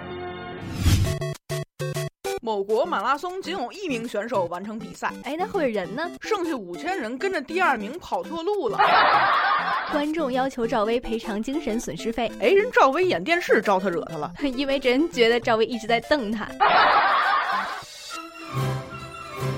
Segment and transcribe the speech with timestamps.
[2.42, 6.10] 某国马拉松仅有一名选手完成比赛，哎，那会人呢？
[6.22, 8.80] 剩下五千人跟着第二名跑错路了。
[9.92, 16.48] 观众要求赵薇赔偿精神损失费，哎，人赵薇演电视招他惹他了， 因为人觉得赵薇一直在瞪他。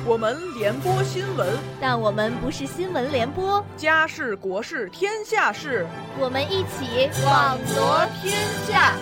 [0.05, 3.65] 我们联播新闻，但我们不是新闻联播。
[3.77, 5.87] 家事国事天下事，
[6.19, 8.37] 我们一起网罗天
[8.67, 8.97] 下。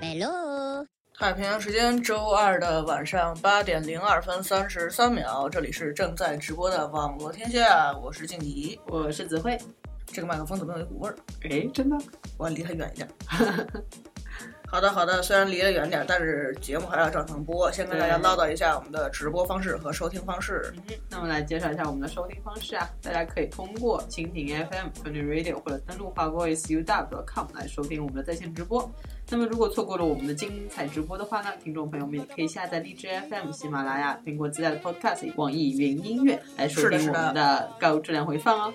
[0.00, 0.86] Hello，
[1.18, 9.58] 太平洋时间周二的晚上八点零二分三十三秒，这里是正在直播的网罗天下，我是静怡，我是子慧。
[10.06, 11.16] 这个麦克风怎么有一股味儿？
[11.50, 11.96] 哎，真的，
[12.38, 13.08] 我要离它远一点。
[14.66, 15.22] 好的，好的。
[15.22, 17.70] 虽然离得远点，但是节目还要照常播。
[17.72, 20.72] 先跟大家唠叨一下我们的直播方式和收听方式。
[20.88, 28.90] 嗯，那么来介绍一下我们的收听方式啊，大家可以通过蜻蜓 FM、f u n n Radio 或者登录华 voiceuw.com 来收听我们的在线直播。
[29.28, 38.74] 那么如果错过了我们的精彩直播的话呢，听众朋友们也可以下载荔枝 FM、喜马拉雅、苹果自带的 Podcast、网易云音乐来收听我们的高质量回放哦。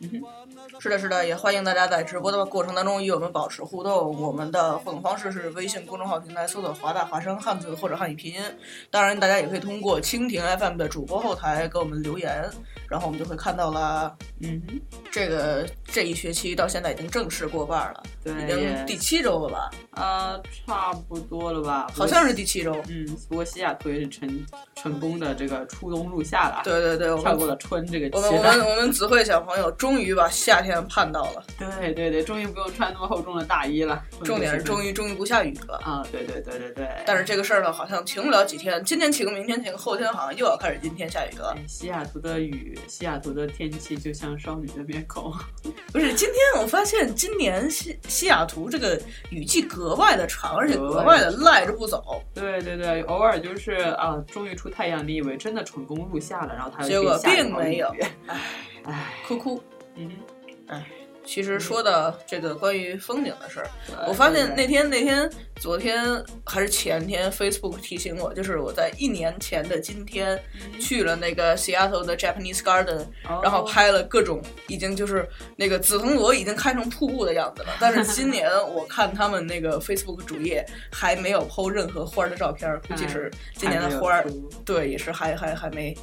[0.00, 0.43] 嗯哼。
[0.80, 4.20] 是的，是的，也欢迎大家在直播的过程当中与我们保持互动。
[4.20, 8.40] 我们的互动方式是微信公众号平台搜索“华大华声汉字”或者汉语拼音。
[8.90, 12.48] 当然，大家也可以通过蜻蜓 FM 的主播后台给我们留言，
[12.88, 14.14] 然后我们就会看到了。
[14.40, 14.60] 嗯，
[15.10, 19.70] 这个这一学期到现在已经正式过半了，对，已经第七周了吧？
[19.92, 21.86] 呃，差不多了吧？
[21.94, 22.74] 好像是第七周。
[22.88, 26.62] 嗯，不过西雅图也是成成功的这个初冬入夏了。
[26.64, 28.24] 对对对，跳过了春这个阶段。
[28.34, 30.74] 我们我们我们子慧小朋友终于把夏天。
[30.88, 34.02] 盼到了，对对对，终于不用穿那么厚重的大衣了。
[34.22, 36.06] 重点是终于终于不下雨了啊！
[36.12, 36.88] 对对对对对。
[37.06, 41.56] 但是这个事儿呢，好像停不了几天，今天晴，明天晴，后天好像又要开始阴天下雨了。
[41.66, 45.32] 西雅图的雨，西雅图的天气就像少女的面孔。
[45.92, 49.00] 不是，今天我发现今年西西雅图这个
[49.30, 52.22] 雨季格外的长，而且格外的赖着不走。
[52.34, 57.88] 对对对，偶尔就是啊，终于出太阳，你以为真的成功入夏了，然后它结果并没有。
[58.26, 58.40] 唉
[58.84, 59.62] 唉，哭哭，
[59.96, 60.10] 嗯，
[60.68, 60.84] 唉。
[61.26, 63.70] 其实说到这个关于风景的事儿，
[64.06, 65.26] 我发现那天那天
[65.56, 70.38] 昨天还是前天，Facebook 提醒我，就是我在一年前的今天
[70.78, 73.06] 去了那个 Seattle 的 Japanese Garden，
[73.42, 75.26] 然后拍了各种已经就是
[75.56, 77.70] 那个紫藤萝已经开成瀑布的样子了。
[77.80, 80.62] 但是今年我看他们那个 Facebook 主页
[80.92, 84.26] 还没有 PO 任何花的照片，估计是今年的花儿，
[84.62, 85.96] 对，也是还还还没。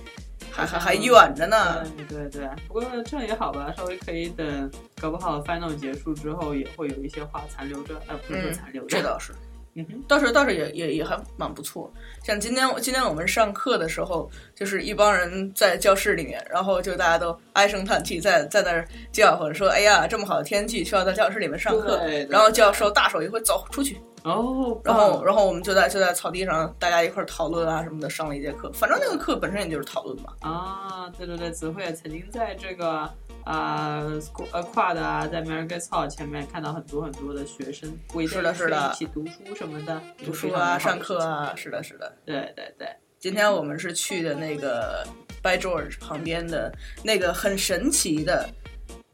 [0.52, 9.34] 还还还远着呢，对对对，不过这样也好吧，稍微可以等，搞不好 final 结束之后也会有一些话残留着，呃，不是残留着，这倒是，
[9.76, 11.92] 嗯哼，倒是倒是也也也还蛮不错。
[12.24, 22.00] 像今天今天我们上课的时候，就是一帮人在教室里面，然后就大家都唉声叹气，在在那儿叫或者说，哎呀，这么好的天气，需要在教室里面上课，
[22.30, 23.98] 然后教授大手一挥，走出去。
[24.24, 28.72] 哦，然后，然后我们就在就在草地上，大家一块儿讨论啊什么的，上了一节课。
[28.72, 30.34] 反正那个课本身也就是讨论嘛。
[30.42, 33.10] 啊，对对对，子慧也曾经在这个
[33.44, 34.04] 啊
[34.52, 42.88] 呃跨的啊，在 America's Hall 前面看到很多很多的学生围在一起读书什么的，读书啊，上课啊，是的，是的，对对对。
[43.18, 45.04] 今天我们是去的那个
[45.42, 46.72] By George 旁边的
[47.04, 48.48] 那个很神奇的，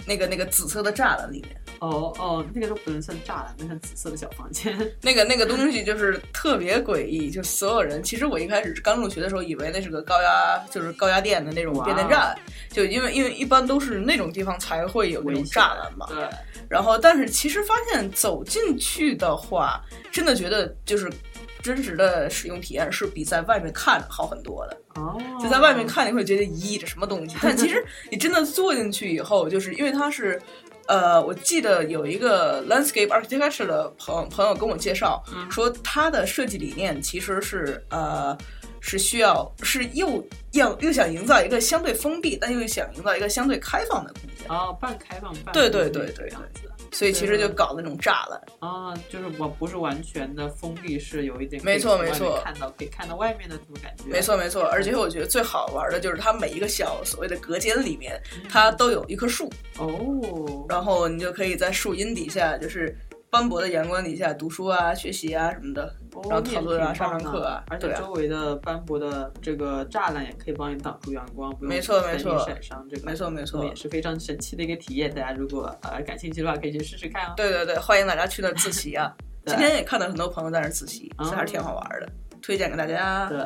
[0.05, 1.56] 那个那个紫色的栅栏里面。
[1.79, 4.75] 哦哦，那个都不能算栅栏，那是紫色的小房间。
[5.01, 8.01] 那个那个东西就是特别诡异，就所有人。
[8.01, 12.35] 其实我一开始刚入学的时候，以为那是个高压，就是高压电的那种变电站。
[12.71, 16.07] 就因为因为一般都是那种地方才会有那种栅栏嘛。
[16.09, 16.27] 对。
[16.67, 19.81] 然后，但是其实发现走进去的话，
[20.11, 21.11] 真的觉得就是
[21.61, 24.77] 真实的使用体验是比在外面看好很多的。
[24.95, 25.21] 哦。
[25.39, 27.37] 就在外面看，你会觉得咦，这什么东西？
[27.41, 30.41] 但其实你真的坐进去以后，就是因为它是。
[30.87, 38.37] 呃，我记得有一个 landscape architecture 的朋朋友跟我介绍，说他的设计理念其实是呃
[38.87, 44.47] 是需要是又要又想营造一个相对封闭，但又想营造一个相对开放的空间。
[44.49, 46.31] 哦，半开放半对对对对。
[46.93, 54.05] 所以其实就搞那种栅栏啊，就是我不是完全的封闭式，有一点没错没错，看到可以看到外面的这种感觉。
[54.05, 58.19] 没错没错，而且我觉得最好玩的就是它每一个小所谓的隔间里面，
[58.49, 62.97] 它都有一棵树哦，然后你就可以在树荫底下，就是
[63.29, 65.93] 斑驳的阳光底下读书啊、学习啊什么的。
[66.27, 72.83] 然后讨论啊，上上课啊，而且周围的斑驳的这个栅栏也可以帮你挡住阳光，不用没错没错晒伤。
[72.89, 75.13] 这个没错没错，也是非常神奇的一个体验。
[75.13, 77.33] 大家如果呃感兴趣的话，可以去试试看哦。
[77.37, 79.13] 对对对，欢迎大家去那自习啊！
[79.45, 82.09] 今天也看到很多朋友在那自习，其实还是挺好玩的，
[82.41, 83.27] 推荐给大家。
[83.29, 83.37] 对。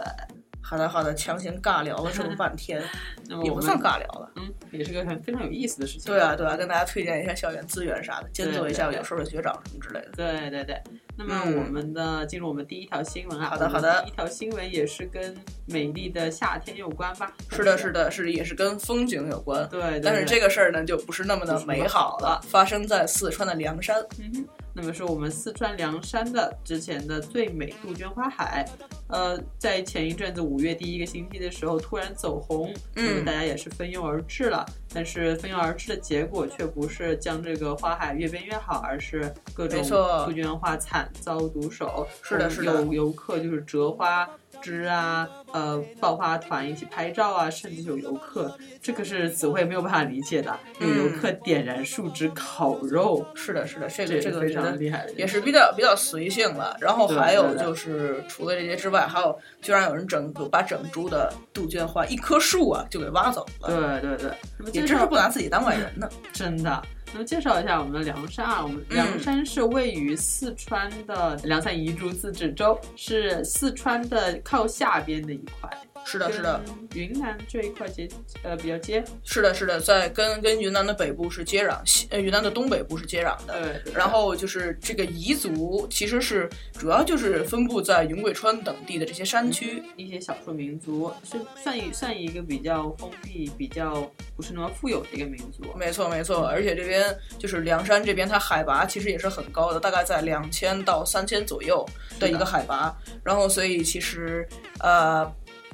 [0.62, 2.82] 好的好的，强行尬聊了这么半天，
[3.44, 6.12] 也不算尬聊了，嗯，也是个很非常有意思的事情。
[6.12, 10.12] 对啊对啊，跟大家推荐一下校园资源啥的，监督一下有时候的学长什么之类的。
[10.16, 10.82] 对对对，
[11.18, 15.36] 那么我们的进入我们第一条新闻啊，好的好的，第一条新闻也是跟
[15.66, 17.34] 美丽的夏天有关吧？
[17.50, 19.68] 是的是的是也是跟风景有关。
[19.68, 24.02] 对，但是这个事儿呢就不是那么的美好了，发生在四川的凉山。
[24.20, 28.66] 嗯那么是我们四川凉山的之前的最美杜鹃花海，
[29.08, 34.66] 呃，在前一阵子五月第一个星期的时候突然走红，那么大家也是蜂拥而至了。
[34.94, 39.82] 但是蜂拥而至的结果却不是将这个花海越变越好，而是各种
[40.26, 42.08] 杜鹃花惨遭毒手。
[42.22, 44.30] 是的，是的，有游客就是折花。
[44.62, 50.58] 枝啊，呃，爆花团一起拍照啊，甚至有游客，这个是子慧没有办法理解的。
[50.80, 56.78] 有游客点燃树枝烤肉，是的，是的，这个这个非常厉害，也是比较比较随性了。
[56.80, 64.00] 然后还有就是，除了这些之外，还有居然有人整把整株的杜鹃花一棵树啊就给挖走了。
[64.02, 66.82] 对对对，也真是不拿自己当外人呢，真的。
[67.14, 75.70] 那么介绍一下我们的凉山啊，我们凉山是位于四川的凉山彝族自治州，是四川的靠下边的一块。
[76.04, 76.62] 是的，是的，
[76.94, 78.10] 云南这一块接
[78.44, 79.04] 呃比较接。
[79.24, 83.80] 是的，是的，在跟跟云南的北部是接壤，西呃云南的东北部是接壤的。
[83.84, 83.94] 对。
[83.94, 95.64] 然后就是这个彝族，其实是主要就是分布在云贵川等地的这些山区，一些少数民族，是算一算一个比较封闭、比较不是那么富有的一个民族。
[95.78, 96.46] 没错，没错。
[96.46, 101.88] 而且这边就是凉山这边，它海拔其实也是很高的，大概在两千到三千左右
[102.20, 102.94] 的一个海拔。
[103.24, 104.46] 然后，所以其实
[104.80, 105.32] 呃。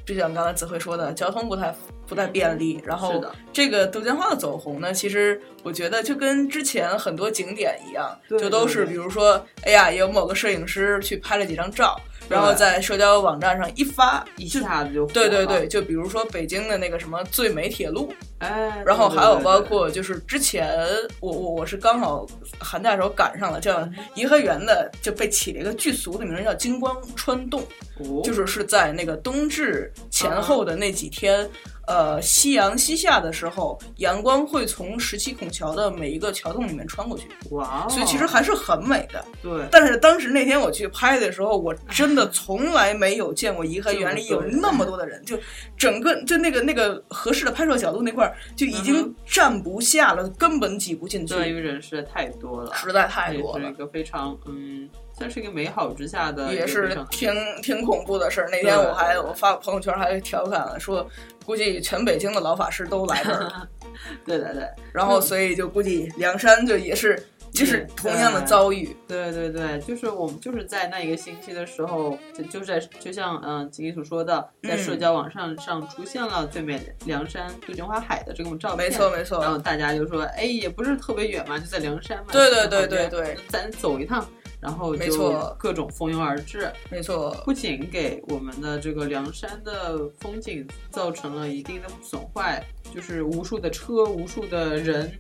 [0.08, 1.76] 就像刚才子慧说的，交通不太
[2.08, 2.82] 不太便利。
[2.86, 3.22] 然后
[3.52, 12.00] 这个杜鹃花的走红呢，其实我觉得就跟之前很多景点一样，就都是比如说，哎呀，有某个摄影师去拍了几张照。
[12.30, 20.78] 然后在社交网站上一发，一下子就对对对，就比如说北京的那个什么最美铁路，哎，然后还有包括就是之前
[21.20, 22.26] 我我我是刚好
[22.60, 27.62] 寒假时候赶上了，叫颐和园的就被起了一个巨俗的名字叫金光穿洞，
[28.00, 31.50] 哦就是是在那个冬至前后的那几天。
[31.88, 37.88] 呃，夕阳西下的时候，阳光会从十七孔桥的每一个桥洞里面穿过去，哇！
[37.88, 39.24] 所以其实还是很美的。
[39.42, 39.66] 对。
[39.72, 45.40] 但是当时那天我去拍的时候，我真的从来没有见过颐和园里有那么多的人，就
[45.78, 51.34] 整个就那个那个合适的拍摄角度那块儿就已经站不下了，根本挤不进去。
[51.34, 54.90] 对，因为人实在太多了，实在太多了，是一个非常嗯。
[55.18, 58.50] 算是一个美好之下的，也是挺挺恐怖的事儿。
[58.52, 61.08] 那天我还我发朋友圈还调侃了，说
[61.46, 63.68] 估计全北京的老法师都来这儿了。
[64.26, 67.22] 对对对，然后所以就估计梁山就也是
[67.52, 68.96] 就是同样的遭遇。
[69.08, 78.88] 对对对，就是我们就是在那一个星期的时候，就就在就像嗯吉吉所说的，在社交网上上出现了最美梁山杜鹃花海的这种照片。
[78.88, 79.42] 没错没错。
[79.42, 82.26] 然后大家就说，哎，也不是特别远嘛，就在梁山嘛。
[82.32, 84.24] 对对对对对，咱走一趟。
[84.60, 86.72] 然后就各种蜂拥而至。
[86.90, 95.12] 没错，不仅给我们的这个梁山的风景造成了一定的损坏，就是无数的车、无数的人，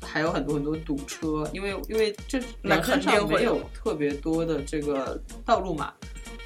[0.00, 5.92] 还有很多很多堵车，因为因为这那梁山上没有有特别多的这个道路嘛，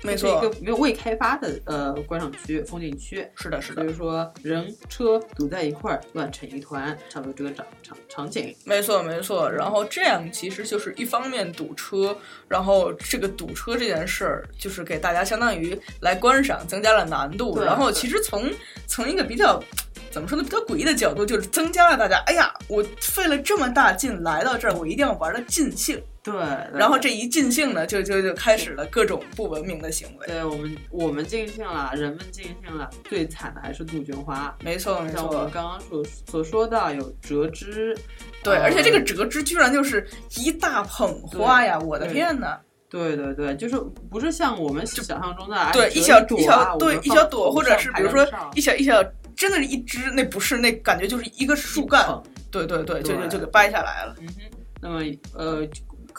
[0.03, 3.27] 没这是一个，没有未开发的呃观赏区、风景区。
[3.35, 8.55] 是的，是的所以，说人车堵在一块儿，乱成一团，差不多这个场场场景。
[8.65, 9.51] 没错，没错。
[9.51, 12.17] 然后这样其实就是一方面堵车，
[12.49, 17.61] 然后这个堵车这件事儿，就是给大家相当于来观赏增加了难度。
[17.61, 18.51] 然后其实从
[18.87, 19.63] 从一个比较。
[20.11, 20.43] 怎么说呢？
[20.43, 26.03] 比较诡异的角度，就是增加了大家，哎呀，我费了这么大劲来到这儿，我一定要玩的尽兴。
[26.23, 26.35] 对，
[26.73, 30.27] 然后这一尽兴呢，就就就开始了各种不文明的行为。
[30.27, 34.55] 对我们我们尽兴了，人们尽兴了，最惨的还是杜鹃花。
[34.63, 37.97] 没错，没像我们，刚刚所所说到有折枝，
[38.43, 41.79] 对，呃而且这个折枝居然就是一大捧花呀！
[41.79, 42.59] 我的天呐！
[42.91, 43.77] 对对对，就是
[44.11, 49.03] 不是像我们想象中的哎对，一小朵一小啊对一小朵，或者是比如说一小一小，
[49.35, 52.05] 真的是一枝，那不是，那感觉就是一个树干。
[52.05, 54.17] 捧对对对，就就就给掰下来了。
[54.21, 55.01] 嗯哼，那么
[55.35, 55.65] 呃，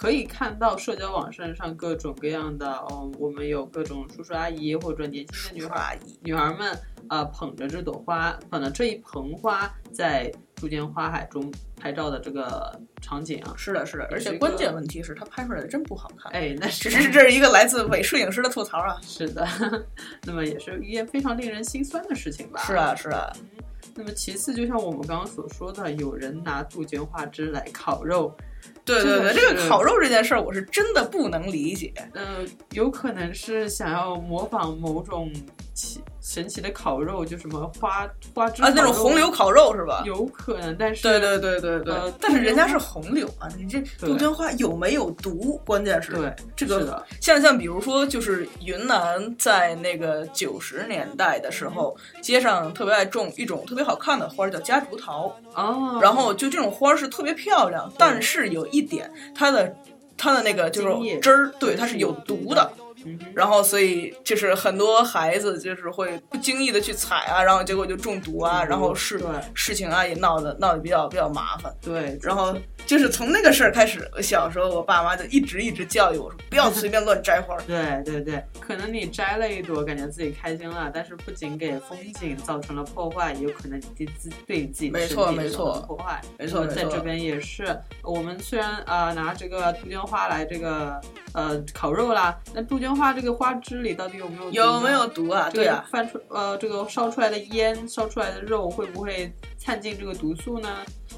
[0.01, 6.75] 可以看到社交网站上各种各样的哦，我们有各种叔叔阿姨或者年轻的女孩阿姨，女孩们
[7.07, 16.31] 呃捧着这朵花，捧着这一盆花在杜鹃花海中拍照的这个场景啊，是的，是的，而且关键问题是它拍出来的真不好看。
[16.31, 18.99] 哎，那只是这是一个来自伪摄影师的吐槽啊。
[19.05, 19.47] 是的，
[20.25, 22.59] 那么也是一件非常令人心酸的事情吧？
[22.63, 23.31] 是啊，是啊，
[23.93, 28.35] 那么其次，就像我们刚刚所说的，有人拿杜鹃花枝来烤肉，
[28.91, 31.93] 对对对，这个烤肉这件事儿，我是真的不能理解。
[32.13, 35.31] 呃，有可能是想要模仿某种
[35.73, 40.03] 奇神奇的烤肉，就什么花花枝啊，那种红柳烤肉是吧？
[40.05, 45.59] 有可能，但是对对对对对，呃但是人家是红柳啊，你这杜鹃花有没有毒？
[45.65, 55.35] 关键是对这个，像像比如说，就是云南在那个九十年代的时候，街上特别爱种一种特别好看的花，叫夹竹桃。
[55.55, 59.75] 哦，然后就这种花是特别漂亮，但是有一点，它的
[60.17, 62.71] 它的那个就是汁儿，对，它是有毒毒的。
[63.33, 69.19] 然后，所以就是很多孩子就是会不经意的去踩啊，然后结果就中毒啊，然后事
[69.55, 71.73] 事情啊也闹得闹得比较比较麻烦。
[71.81, 77.61] 对，然后就是从那个事儿开始，我小时候我爸妈就一直一直教育我说，不要随便乱摘花儿。
[77.67, 86.21] 对对对，可能你摘了一朵，感觉自己开心了，但是不仅给风景造成了破坏，也有可能对自对你自己身体造错没错破坏。
[86.37, 90.99] 没错在这边也是，我们虽然啊、呃拿这个杜鹃花来这个
[91.33, 95.49] 呃烤肉啦，那杜鹃花这个花枝里到底有没有有没有毒啊？
[95.51, 100.69] 这个对啊，翻出呃这个烧出来的烟、烧出来的肉会不会掺进这个毒素呢？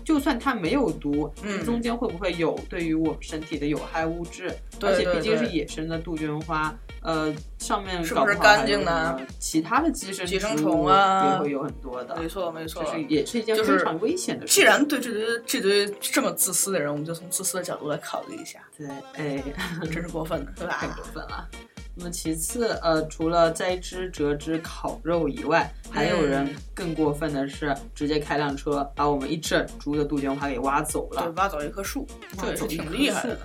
[0.04, 4.52] 就算它没有毒，嗯中间会不会有对于我们身体的有害物质？
[4.82, 12.18] 而且毕竟是野生的杜鹃花，呃，上面是不是干净呢还有什么其他的寄生寄生虫啊也会有很多的。
[12.18, 12.92] 没错没错这。
[12.92, 14.62] 是也是一件非常危险的事既。
[14.62, 19.44] 然对这堆这堆这么自私的人，我们就从自私的角度来考虑一下，对，哎，
[19.90, 20.78] 真是过分了，对吧？
[20.80, 21.48] 太过分了。
[21.96, 32.08] 那么其次，呃，除了摘枝、折枝、烤肉以外，还有人嗯更过分的是，直接开辆车把我们一整株的杜鹃花给挖走了对，了，挖走一棵树，
[32.40, 33.40] 这也是挺厉害的。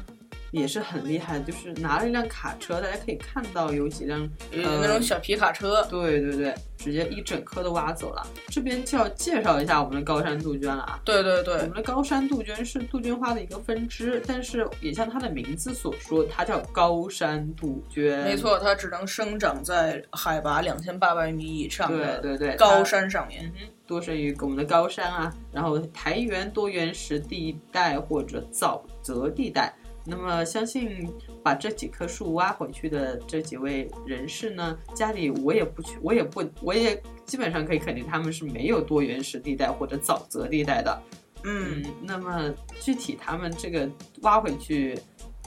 [0.50, 1.38] 也是很厉害。
[1.40, 8.26] 就是拿了一辆卡车，大家可以看到有几辆，有呃那种小皮卡车，对对对，直接一整棵都挖走了。
[8.48, 11.00] 这边就要介绍一下我们的高山杜鹃了啊。
[11.04, 18.24] 对对对我们，的高山杜鹃是杜鹃花的一个分支，但是也像它的名字所说，它叫高山杜鹃。
[18.24, 23.52] 没，错，它只能生长在海拔两千八百米以上对的对对，高山上面。
[23.86, 29.74] 多生于我们的高山啊，然后苔原多原石地带或者沼泽地带。
[30.10, 31.06] 那么，相信
[31.42, 41.02] 把这几棵树挖回去的这几位人士呢，家里我也不去，我也不，我也基本上可以肯定他们是没有多原始地带或者沼泽地带的。
[41.44, 43.88] 嗯，嗯，那么具体他们这个
[44.22, 44.98] 挖回去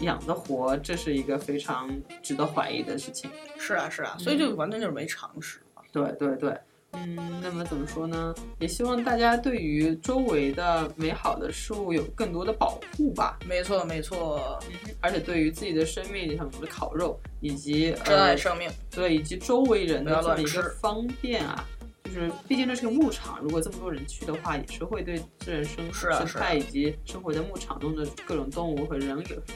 [0.01, 1.89] 养的活，这是一个非常
[2.21, 3.29] 值得怀疑的事情。
[3.57, 5.81] 是啊是啊，所以就完全就是没常识嘛。
[5.91, 6.57] 对对对，
[6.93, 8.35] 嗯，那么怎么说呢？
[8.59, 13.39] 也希望大家对于周围的美好的事物有更多的保护吧。
[13.47, 14.59] 没错没错，
[14.99, 18.69] 而且对于自己的生命，像我们的烤肉，以及珍爱呃，生命。
[18.89, 21.65] 对，以及周围人的这么一个方便啊。
[22.13, 29.09] 就是，毕竟这是个牧场，如果这么多人去的话，也是会对自然生生态以及生活在牧场中的各种动物和人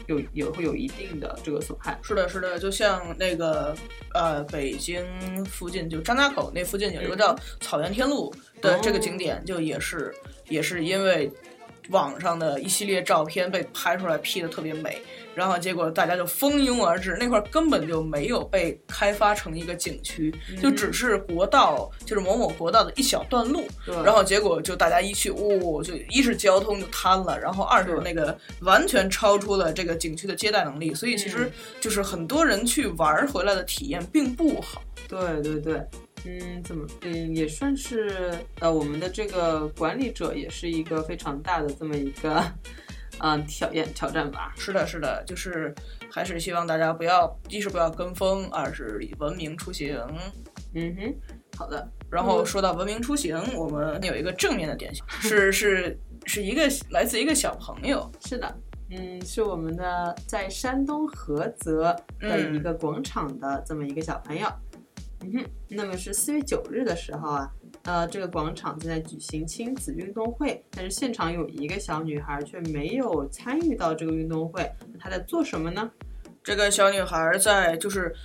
[0.08, 2.00] 有有有会有一定的这个损害。
[2.02, 3.76] 是的，是的，就像那个
[4.14, 5.04] 呃，北京
[5.46, 10.14] 附近就张家口那附近有一个叫草原天路的这个景点，就也是
[10.48, 11.32] 也是因为
[11.90, 15.02] 网上的一系列照片被拍出来 P 的特别美，
[15.34, 23.68] 然后结果大家就蜂拥而至，那块根本就没有被开发成一个景区，就只是国道，就是某某国道的一小段路，
[24.04, 34.82] 然后结果就大家一去，哦，就一是交通就瘫了，然后二是那个完全超出了这个景区的接待能力，所以其实就是很多人去玩回来的体验并不好。
[35.08, 35.82] 对对对。
[36.26, 42.44] 嗯，怎么嗯也算是呃我们的这个管理者也是一个非常大的这么一个
[43.20, 44.54] 嗯挑验挑战吧。
[44.58, 45.74] 是的，是的，就是
[46.10, 49.98] 还是希望大家不要一是不要跟风，二是以文明出行。
[50.74, 51.16] 嗯哼，
[51.58, 51.88] 好的。
[52.10, 58.12] 然后说到文明出行，我们有一个正面的典型， 是是是一个来自一个小朋友。
[58.26, 58.58] 是的，
[58.90, 64.48] 嗯，是我们的在山东菏泽的一个广场的这么一个小朋友。
[64.48, 64.62] 嗯
[65.68, 67.52] 那么是四月九日的时候啊，
[67.84, 75.92] 呃，这个广场正在举行亲子运动会，但是现场有一个小女孩却没有参与到这个运动会，她在做什么呢？
[76.44, 78.16] 这个小女孩在就是。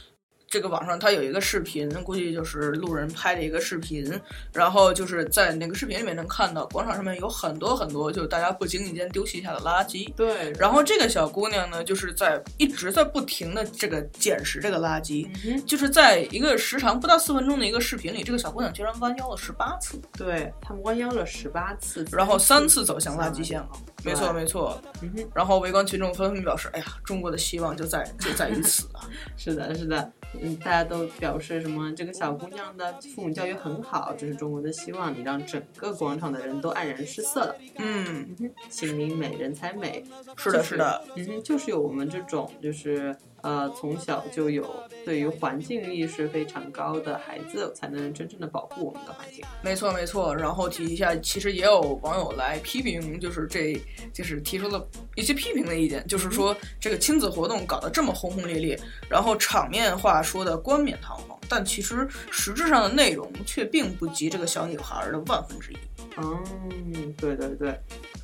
[0.51, 4.21] 这个网上它有一个视频，估计就是路人拍的一个视频，
[4.53, 10.13] 然后就是在那个视频里面能看到广场上面有很多很多，就是大家不经意间丢弃下的垃圾。
[10.15, 10.53] 对。
[10.59, 15.25] 然后这个小姑娘呢，就是在一直在不停的这个捡拾这个垃圾，
[15.65, 20.03] 就是在一个时长不到四分钟的一个视频里，这个小姑娘居然弯腰了十八次。
[20.19, 23.69] 对，他们弯腰了十八次，然后三次走向垃圾线了。
[24.03, 24.83] 没错，没错。
[25.01, 25.15] 嗯。
[25.33, 29.07] 然后围观群众纷纷表示：“哎呀，中国的希望就在就在于此啊！
[29.39, 30.13] ”是的，是的。
[30.39, 31.93] 嗯，大家都表示什么？
[31.95, 35.13] 这个小姑娘的父母教育很好，这是中国的希望。
[35.13, 37.57] 你让整个广场的人都黯然失色了。
[37.79, 38.37] 嗯，
[38.69, 40.05] 心灵美，人才美。
[40.37, 41.03] 是的，是的。
[41.17, 44.65] 嗯哼，就是有我们这种，就是呃，从小就有
[45.05, 49.45] 对于环境意识非常高的孩子，才能真正的保护我们的环境。
[49.63, 50.35] 没错，没错。
[50.35, 53.81] 然后提一下，其实也有网友来批评，就是这
[54.13, 58.79] 就是提出了一些批评的意见，就是说这个亲子活动搞得这么轰轰烈烈，
[59.09, 60.21] 然后场面话。
[60.31, 65.77] 说的冠冕堂皇，但其实实质上的内容却并不及这个小女孩的万分之一。
[66.19, 67.77] 嗯，对对对。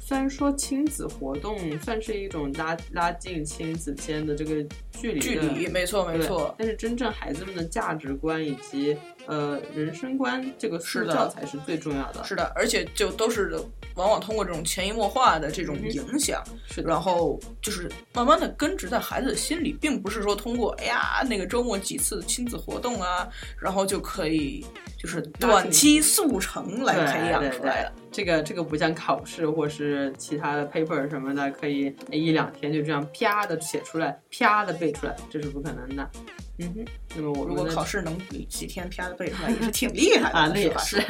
[0.06, 12.23] 虽然说亲子活动算是一种拉拉近亲子间的这个距离，距离没错没错，但是真正孩子们的价值观以及呃人生观这个塑造才是最重要的。
[12.23, 13.60] 是的，而且就都是
[13.97, 16.40] 往往通过这种潜移默化的这种影响，
[16.71, 24.64] 是然后就是慢慢的根植在孩子的心里，并不是说通过哎呀那个周末几次亲子活动啊，然后就可以
[24.97, 27.92] 就是短期速成来培养出来的。
[28.10, 36.10] 这个这个不像考试或是其他的 paper 什么的，可以一两天就这样啪的写出来，啪的背出来，这是不可能的。
[36.58, 38.16] 嗯哼，那么我如果考试能
[38.49, 40.50] 几天啪的背出来， 也是挺厉害的啊。
[40.54, 41.02] 那也是，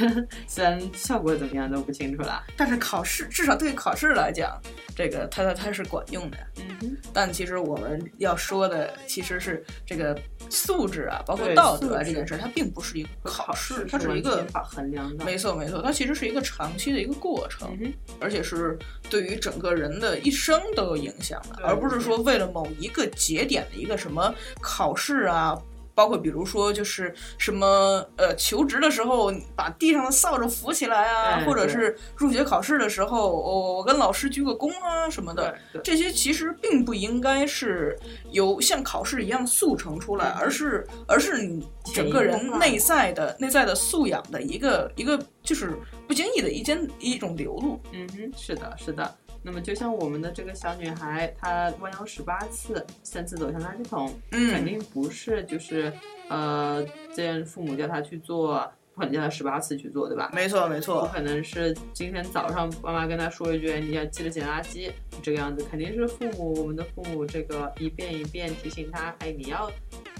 [0.46, 4.60] 虽然效果怎么样都不清楚了，但是考试至少对考试来讲，
[4.96, 6.36] 这个它它它是管用的。
[6.56, 10.18] 嗯哼，但其实我们要说的其实是这个
[10.50, 15.24] 素质啊，包括道德啊这件事，它并不是一个考试，它是一个衡量的。
[15.24, 17.78] 没错没错，它其实是一个长期的一个过程，
[18.18, 18.76] 而且是
[19.08, 25.35] 对于整个人的一生都有影响的，而不是说为了某一个节点的一个什么考试啊。
[25.36, 25.58] 啊，
[25.94, 37.98] 包括比如说，就是什么呃，求职的时候把地上的扫帚扶起来啊，或者是入学考试的时候，我我跟老师鞠个躬啊什么的，这些其实并不应该是
[38.30, 45.74] 由像考试一样速成出来，而是而是你整个人内在的内在的素养的一个一个，就是
[46.06, 47.80] 不经意的一间一种流露。
[47.92, 49.16] 嗯哼，是的，是的。
[49.46, 55.92] 那么，就像我们的这个小女孩，她弯腰十八次，三次走向垃圾桶，肯定不是就是，
[56.28, 58.58] 呃，这样父母叫她去做，
[58.92, 60.28] 不可能叫她十八次去做，对吧？
[60.34, 61.02] 没错，没错。
[61.02, 64.90] 不可能是今天早上妈妈跟她说一句，你要记得捡垃圾，
[65.22, 69.70] 这个样子，肯定是父母，我们的父母这个一遍一遍提醒她，哎，你要，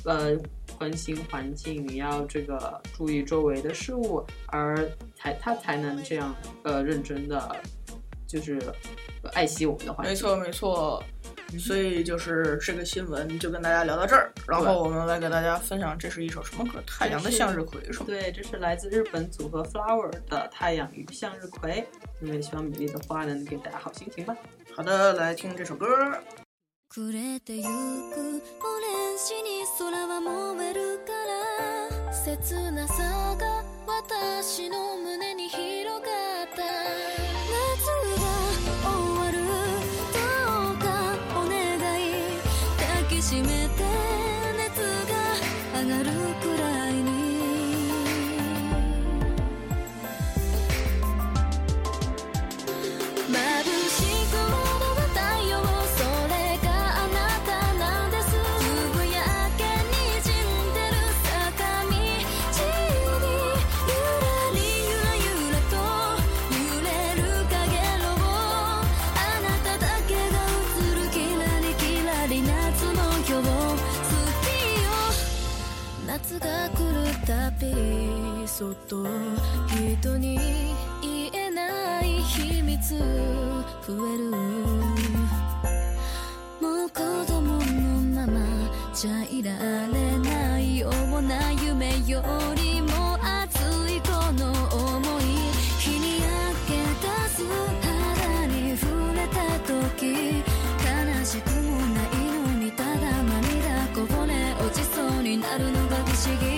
[0.04, 0.38] 呃，
[0.78, 7.56] 关心环境，你要这个注意周围的事物，而才她才能这样，呃，认真的，
[8.26, 8.60] 就是。
[9.34, 11.02] 爱惜我们的环境，没错没错，
[11.58, 18.04] 所以就是这个新闻就跟大家聊到这儿，然后我们来给大家分享这是一首什么歌，《太阳的向日葵》是吗？
[18.06, 21.84] 对，这是来自日本组合 Flower 的《太阳与向日葵》，
[22.20, 24.36] 那么也希望美丽的花能给大家好心情吧。
[24.76, 25.86] 好的，来听这首歌。
[78.58, 79.04] そっと
[80.00, 80.38] 人に
[81.02, 82.96] 言えない秘密
[83.86, 84.30] 増える
[86.58, 88.40] もう子供のまま
[88.94, 89.52] じゃいら
[89.88, 92.24] れないような夢よ
[92.56, 93.58] りも熱
[93.92, 95.24] いこの想い
[95.78, 96.32] 日に焼
[96.66, 97.44] け出す
[97.82, 99.36] 肌に触れた
[99.68, 100.40] 時
[100.80, 102.16] 悲しくもない
[102.48, 106.55] のにただ涙こぼれ落ちそうになるのが不思議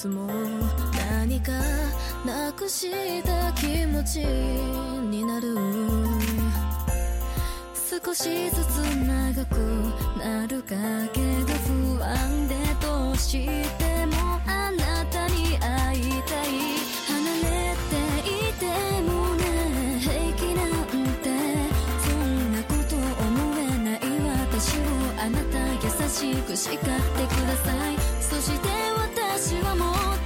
[0.00, 0.26] つも。
[1.10, 1.52] 何か
[2.24, 5.54] なくした気持ちになる。
[7.74, 9.56] 少しずつ長く
[10.18, 10.74] なるか
[11.12, 16.48] けど不安でどうしてもあなたに会いたい。
[17.06, 17.92] 離れて
[18.24, 18.64] いて
[19.02, 19.42] もね
[20.00, 20.68] 平気なん
[21.18, 21.28] て。
[22.00, 23.98] そんなこと思えない。
[24.48, 24.80] 私を
[25.20, 27.96] あなた優しく叱ってください。
[28.22, 28.89] そして
[29.42, 30.19] 私はもう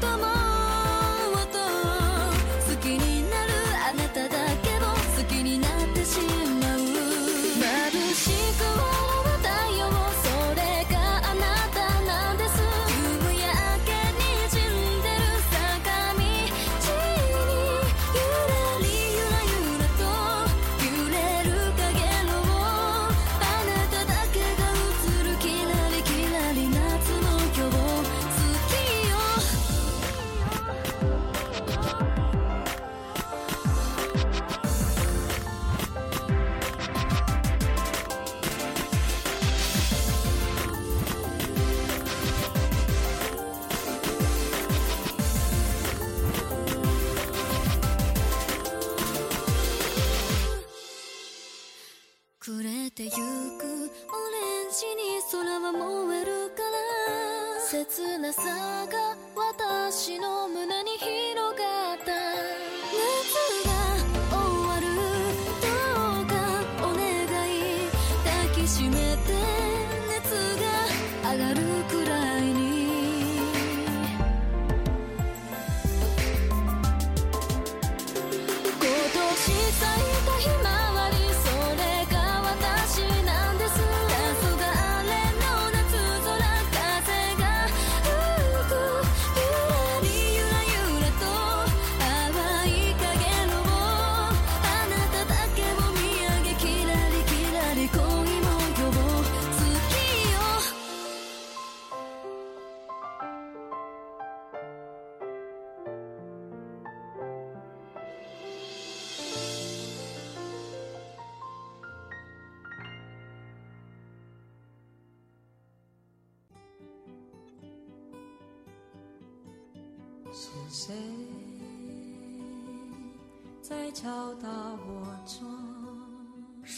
[52.45, 53.15] 暮れてゆく。
[53.15, 57.59] オレンジに空は燃えるから。
[57.59, 58.43] 切なさ
[58.87, 62.34] が私の胸に広がった。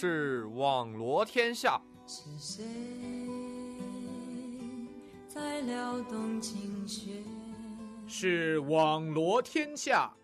[0.09, 2.65] 是网罗天下，是谁
[5.27, 7.25] 在撩动琴弦？
[8.07, 10.15] 是网罗天下，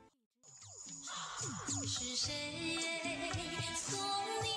[1.84, 2.32] 是谁
[3.74, 3.98] 送
[4.44, 4.50] 你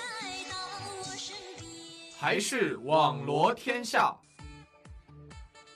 [0.00, 0.56] 来到
[0.98, 2.18] 我身边？
[2.18, 4.12] 还是网罗天下？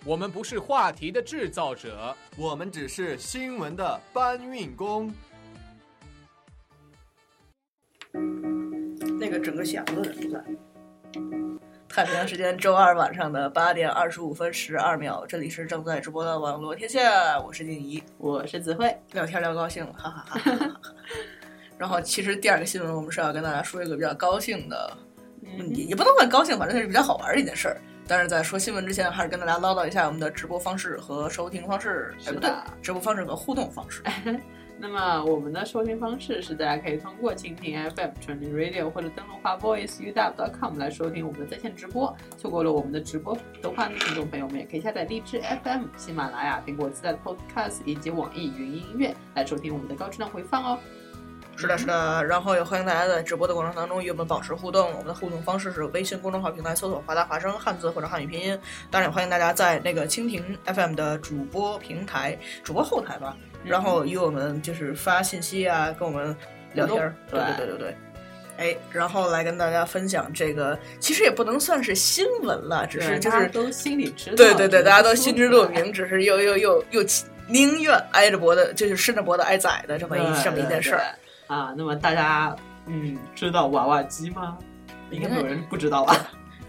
[0.04, 5.14] 我们不是话题的制造者，我们只是新闻的搬运工。
[9.26, 10.40] 那个整个响的人在。
[11.88, 20.80] 太平洋时间周二晚上的八点二十五分十二秒，这里是正在直播的网络天下，我是静怡，我是子慧，聊天聊高兴了，哈哈哈哈。
[21.76, 24.96] 然后其实第二个新闻，我们是要跟大家说一个比较高兴的，
[25.42, 27.80] 嗯、也也不能算高兴，反正是比较好玩的一件事儿。
[28.06, 32.48] 但是在说新闻之前，还是跟大家唠叨一下我们的直播方式和收听方式，哎不对，
[32.80, 34.04] 直播方式和互动方式。
[34.78, 42.14] 那么我们的收听方式是大家可以通过蜻蜓 FM、传听 Radio 或者登录华 voiceuw.com 来收听我们的在线直播。
[42.36, 50.78] 错过了我们的直播的话呢，听众朋友们也可以下载荔枝 FM、喜马拉雅、苹果自带的 Podcast 以及网易云音乐来收听我们的高质量回放哦。
[51.56, 52.22] 是的，是的。
[52.26, 54.90] 然后也欢迎大家在直播的过程当中与我们保持互动。
[54.92, 58.58] 我们的互动方式是微信公众号平台搜索“华大华声”汉字或者汉语拼音。
[58.90, 63.34] 当然也欢迎大家在那个蜻蜓 FM 的主播平台、主播后台吧，
[63.66, 66.34] 然后与我们就是发信息啊，跟我们
[66.72, 67.14] 聊天儿。
[67.30, 67.96] 对对对对对。
[68.58, 74.36] 哎，然后来跟大家分享这个，其实也不能算是新闻了，只是就是都心里知道。
[74.36, 77.04] 对对对，大家都心知肚明，只是又又又又
[77.48, 81.02] 宁愿挨着脖子，就是伸着脖子挨宰的这么一这么一件事儿
[81.46, 81.74] 啊。
[81.76, 84.56] 那么大家嗯，知道娃娃机吗？
[85.10, 86.16] 应该没有人不知道吧？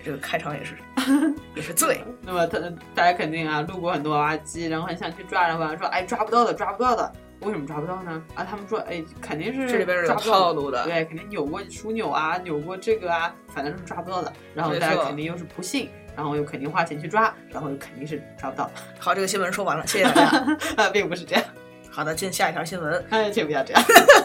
[0.07, 0.73] 这个开场也是
[1.53, 2.01] 也是醉。
[2.21, 2.57] 那么他
[2.95, 7.11] 大家肯定啊，路过很多娃娃机，然后很想去抓，然后说哎抓不到的，抓不到的。
[7.41, 8.23] 为什么抓不到呢？
[8.33, 14.33] 啊，他们说，哎，肯定是这里边有套路的，对，肯定扭过枢纽啊，扭过这个啊，反正是抓不到的。
[14.55, 18.71] 然后大家肯定又是不信，然后又肯定花钱去抓，然后又肯定是抓不到。
[18.97, 20.57] 好，这个新闻说完了，谢谢大家。
[20.83, 21.43] 啊，并不是这样。
[21.91, 23.05] 好的，进下一条新闻。
[23.11, 23.83] 哎，请不要这样。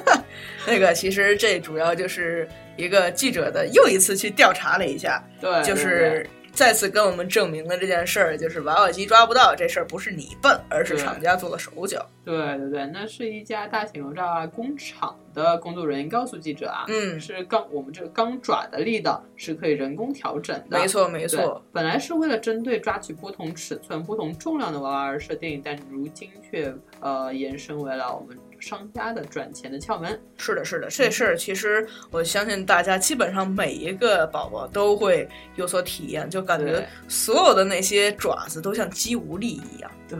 [0.66, 6.26] 那个，其实这主要就是一个记者的又一次去调查了一下，对，就是。
[6.54, 12.06] 再次跟我们证明了这件事儿，就是娃娃机抓不到这事儿不是你笨，而是厂家做了手脚。
[12.26, 20.78] 对对对，那是一家大型油炸工厂的工作人员告诉记者啊，嗯，是钢我们这个钢爪的力道是可以人工调整的。
[20.78, 28.36] 没错没错，本来是为了针对抓取不同尺寸、不同重量的娃娃而设定，但如今却呃延伸为了我们。
[28.62, 30.18] 商家的赚钱的窍门。
[30.36, 40.18] 是的，是的，这事儿其实我相信大家基本上每一个宝宝都会有所体验，就感觉所有的那些爪子都像肌无力一样，对，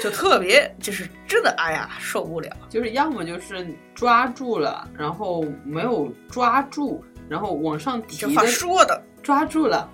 [0.00, 9.90] 就特别就是真的，哎呀受不了，就是要么就是抓住了，然后没有抓住，然后往上提，这话说的抓住了。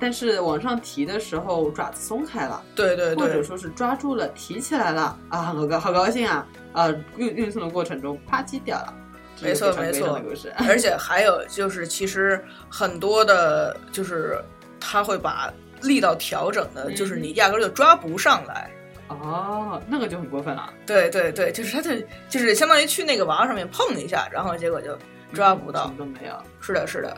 [0.00, 6.46] 但是往上提的时候爪子松开了，对对对，或者说是抓住了提起来了啊，好高好高兴啊！
[6.72, 8.94] 啊，运运送的过程中啪叽掉了，
[9.40, 10.20] 没错没错，
[10.68, 14.42] 而且还有就是，其实很多的，就是
[14.78, 18.70] 他会把力道调整的，就是你压根就抓不上来。
[19.08, 20.70] 哦，那个就很过分了。
[20.86, 21.90] 对对对，就是他就
[22.28, 24.96] 就是相当于去那个娃娃上面碰一下，然后结果就
[25.32, 26.34] 抓不到，都没有。
[26.60, 27.16] 是的，是的。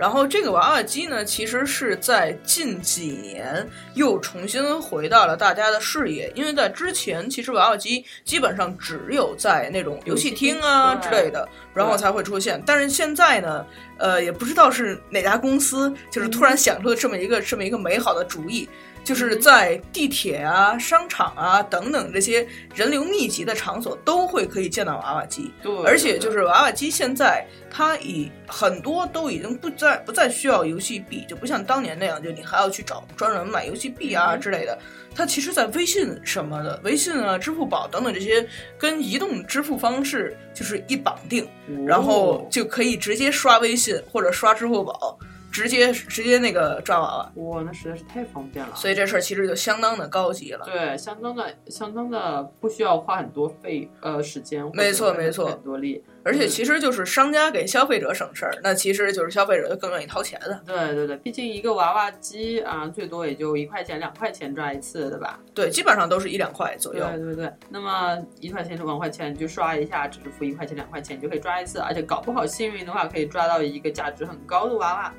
[0.00, 12.62] 然后这个娃娃机呢，其实是在近几年又重新回到了大家的视野，因为在之前其实娃娃机基本上只有在那种游戏厅啊之类的，然后才会出现。
[12.64, 13.66] 但是现在呢，
[13.98, 18.66] 呃，也不知道是哪家公司，就是突然想出了这么一个这么一个美好的主意。
[19.02, 25.52] 就是在地铁啊、商场啊等等这些人流密集的场所，都会可以见到娃娃机。
[25.62, 34.78] 对，而且就是娃娃机现在它已很多都已经不再不再需要游戏币，就不像当年那样，就你还要去找专人买游戏币啊之类的。
[35.12, 38.46] 它其实，在微信什么的，微信啊、支付宝等等这些
[38.78, 41.48] 跟移动支付方式就是一绑定，
[41.84, 45.18] 然后就可以直接刷微信或者刷支付宝。
[45.50, 48.74] 直接直接那个抓娃娃，哇，那实在是太方便了。
[48.74, 50.64] 所以这事儿其实就相当的高级了。
[50.64, 54.64] 对，相当的相当的不需要花很多费呃时间。
[54.74, 56.02] 没错没错，很多力。
[56.22, 60.62] 而且其实就是商家给消费者省事儿，那其实就是消费者就更愿意掏钱了。
[60.66, 65.40] 对对对，毕竟一个娃娃机啊，最多也就一块钱两块钱抓一次，对吧？
[65.54, 67.04] 对，基本上都是一两块左右。
[67.06, 75.14] 对对对，那么一块钱两块钱你就刷一下，只是付一块钱两块钱你就可以抓一次，而且搞不好幸运的话可以抓到一个价值很高的娃娃。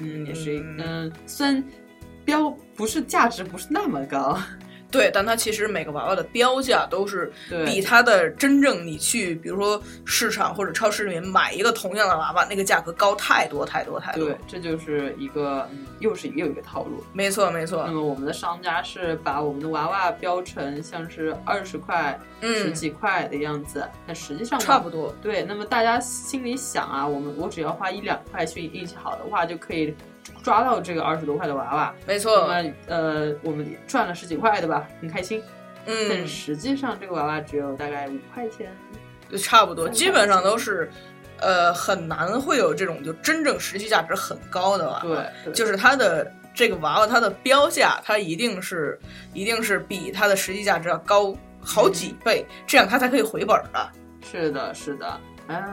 [0.00, 1.62] 嗯，也是，嗯，虽然
[2.24, 4.38] 标不是价值不是那么高。
[4.90, 7.32] 对，但它其实每个娃娃的标价都是
[7.64, 14.26] 比它的真正你去，比如说市场或者超市里面买一个同样的娃娃，那个价格高太多太多太多。
[14.26, 17.04] 对，这就是一个，嗯，又是又一个套路。
[17.12, 17.84] 没错没错。
[17.86, 25.14] 那么我们的商家是把我们的娃娃标成像是二十块、十几块的样子，但实际上差不多。
[25.22, 29.94] 对，那么大家心里想啊，我们我只要花一两块去运气好的话就可以。
[30.42, 32.46] 抓到这个二十多块的娃娃，没错。
[32.48, 34.88] 那么，呃，我们赚了十几块，对吧？
[35.00, 35.42] 很开心。
[35.86, 36.06] 嗯。
[36.08, 38.72] 但实际上，这个娃娃只有大概五块钱，
[39.38, 40.90] 差不多，基本上都是，
[41.38, 45.24] 呃，很难会有这种就真正实际价值很高的娃娃。
[45.44, 48.98] 对，就是它的这个娃娃，它的标价，它一定是
[49.32, 53.92] 一定是比它的实际价值要高好几倍，这样它才可以回本的。
[54.22, 55.64] 是的，是的，嗯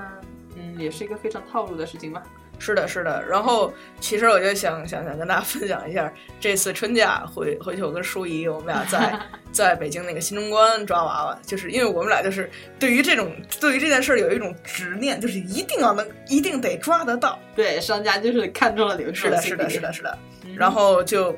[0.56, 2.24] 嗯，也是一个非常套路的事情吧。
[2.60, 3.24] 是的，是的。
[3.28, 9.20] 然后，其实我就想想想跟大家分享一下，这次春假回回去，我跟舒怡，我们俩在
[9.52, 17.38] 在北京那个新中关抓娃娃，就是因为我们俩就是对于这种对于这件事有一种执念，就是一定要能，一定得抓得到。
[17.56, 19.14] 对，商家就是看中了你们。
[19.14, 20.18] 是的，是的，是的，是的。
[20.56, 21.36] 然后就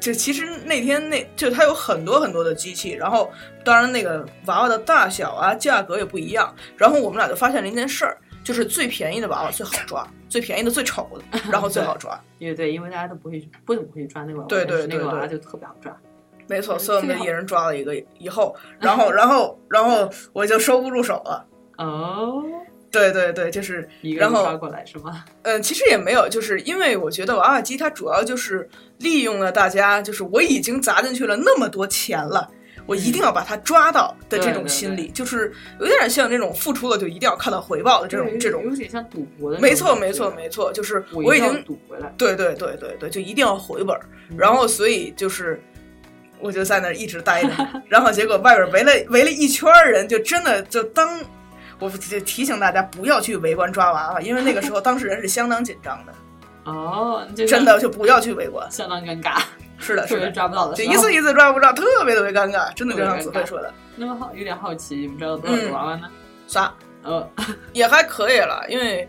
[0.00, 3.32] 就其实那天那就它有很多很多的机器，然后
[3.64, 6.54] 当然那个娃娃的大小啊、价格也不一样。
[6.76, 12.16] 然后我们俩就发现了一件事儿，就是最便宜的娃娃最好 抓，最便宜的最丑的， 然后最好抓。
[12.38, 15.94] 因为对，因为大家都不会不怎么会抓那个娃娃，对对但是那个对对娃娃就特别好抓。
[16.46, 21.44] 没错，所以我们一人抓了一个以后，然后 然后然后我就收不住手了。
[21.78, 22.40] 哦，
[22.92, 25.24] 对对对，就是一个然后人抓过来是吗？
[25.42, 32.48] 嗯，其实也没有，就是因为我觉得娃娃机它主要就是利用了大家，就是我已经砸进去了那么多钱了，
[32.86, 38.62] 我一定要把他抓到的这种心理，就是有点像这种付出了就一定要看到回报的这种这种。
[38.62, 39.58] 有点像赌博的。
[39.58, 42.12] 没错，没错，没错，就是我已经赌回来。
[42.16, 44.00] 对对对对对，就一定要回本儿。
[44.36, 45.60] 然后所以就是，
[46.38, 47.50] 我就在那儿一直待着，
[47.88, 51.20] 然后结果外边围了围了一圈儿人，就真的就当，
[51.78, 56.12] 我就提醒大家不要去围观抓娃娃，因为那个时候当事人是相当紧张的。
[56.70, 59.40] 哦，真的就不要去围观，相当尴尬。
[59.78, 63.72] 是的，是的，抓不到的，就一次一次抓不着，特别特别尴尬，真的就像子慧说的。
[63.94, 66.10] 那么好，有点好奇，你们知道多少个娃娃呢？
[66.46, 67.28] 仨，呃，
[67.72, 69.08] 也还可以了，因为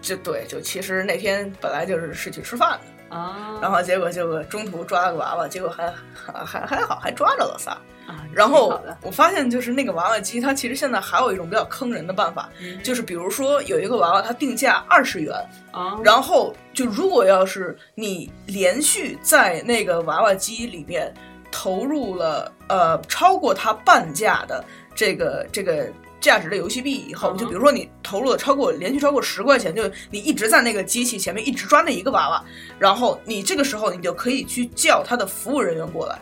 [0.00, 3.16] 就对，就其实那天本来就是是去吃饭的。
[3.16, 7.76] 啊，然后结果就中途抓了个娃娃，结果还还还还好，还抓着了仨。
[8.08, 15.34] 啊，然后我发现，就是那个娃娃机，它其实现在还有一种比较坑人的办法，嗯就是比如说有一个娃娃，它定价二十元，
[15.72, 21.12] 啊，然后就如果要是你连续在那个娃娃机里面
[21.52, 25.86] 投入了呃超过它半价的这个这个
[26.18, 32.42] 价值的游戏币以后，嗯就比如说你投入了超过连续超过十块钱，就你一直在那个机器前面一直抓那一个娃娃，
[32.78, 36.18] 然后你这个时候你就可以去叫他的服务人员过来。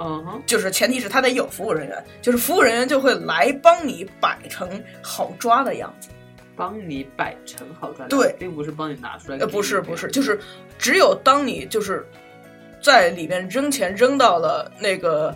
[0.00, 4.68] 嗯哼，就是前提是他得有服务人员，就是服务人员就会来帮你摆成
[5.02, 6.08] 好抓的样子。
[6.56, 9.38] 帮你摆成好抓的，对并不是帮你拿出来。
[9.38, 10.40] 呃，不是不是，就是
[10.76, 12.04] 只有当你就是
[12.82, 15.32] 在里面扔钱扔到了那个，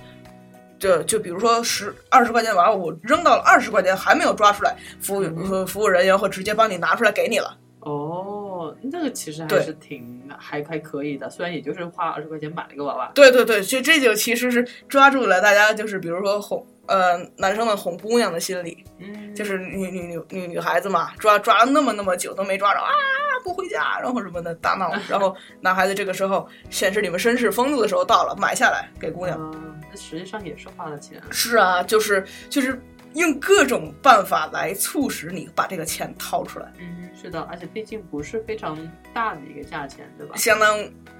[0.80, 5.20] 就就比如说十二十块钱娃娃，我扔到了二十块钱还没有抓出来，服务
[5.52, 7.56] 呃服务人员会直接帮你拿出来给你了。
[7.82, 8.41] 哦，
[8.82, 13.10] 那个其实还是挺还还可以的，虽然也就是花二十块钱买了一个娃娃。
[13.14, 22.90] 对对对，这这就其实是抓住了大家就是比如说哄呃男生们哄姑娘的心理，嗯，就是女女女女女孩子嘛，抓抓了那么那么久都没抓着啊，
[23.44, 29.38] 不回家，然后什么的大闹， 然后男孩子这个时候显示你们绅士风度的时候到了，买下来给姑娘。
[29.40, 29.50] 啊，
[29.90, 31.20] 那实际上也是花了钱。
[31.30, 32.80] 是啊，就是就是
[33.14, 38.76] 用各种办法来促使你把这个钱掏出来，嗯，是的，而且毕竟不是非常
[39.12, 40.36] 大的一个价钱，对吧？
[40.36, 40.78] 相当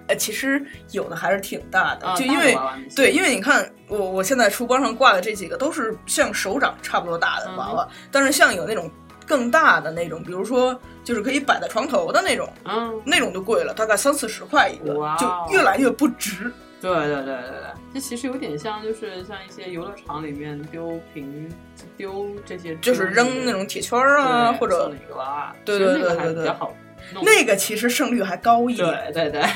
[0.09, 2.57] 呃，其实有的还是挺大的，啊就因为
[2.97, 8.91] 对，因为你看我我现在橱窗上挂的这几个都是像手掌差不多大的娃娃，但是像有那种
[9.27, 16.53] 更大的那种，比如说就是可以摆在床头的那种，嗯，那种就贵了，大概三四十块一个，就越来越不值。
[16.83, 21.49] 对对对对对，这其实有点像，就是像一些游乐场里面丢瓶、
[21.97, 26.43] 丢这些，就是扔那种铁圈儿啊，或者一个娃娃，对那个还对对对对。
[26.43, 26.75] 比较好
[27.15, 27.25] 弄。
[27.25, 28.87] 那个其实胜率还高一点。
[29.13, 29.49] 对对对，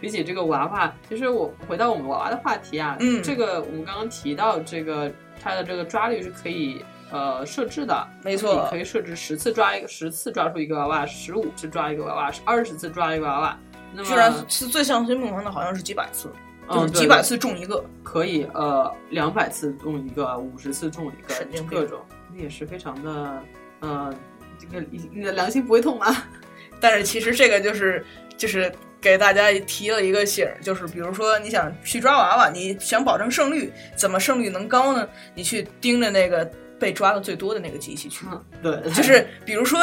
[0.00, 3.22] 比起这个娃娃，其实我回到我们娃娃的话题啊，嗯。
[3.22, 5.10] 这个我们刚刚提到这个
[5.42, 8.62] 它的这个抓率是可以呃设置的，没错。
[8.62, 13.58] 你可以设置十次抓一个，十次抓出一个娃娃，十五次抓一个娃娃，二十次抓一个娃娃。
[13.96, 16.28] 那么居然是最上心梦环的，好像是几百次，
[16.70, 17.84] 就是几百次中一个。
[18.02, 22.00] 可以呃两百次中一个，五十次中一个各种，
[22.32, 23.42] 那也是非常的
[23.80, 24.14] 呃，
[24.56, 26.16] 这个你的良心不会痛吗？
[26.78, 28.04] 但是其实这个就是
[28.36, 35.08] 就是给大家提了一个醒儿，就是比如说你想去抓娃娃，你想保证胜率，怎么胜率能高呢？
[35.34, 36.48] 你去盯着那个
[36.78, 38.24] 被抓的最多的那个机器去，
[38.62, 39.80] 对，就是比如说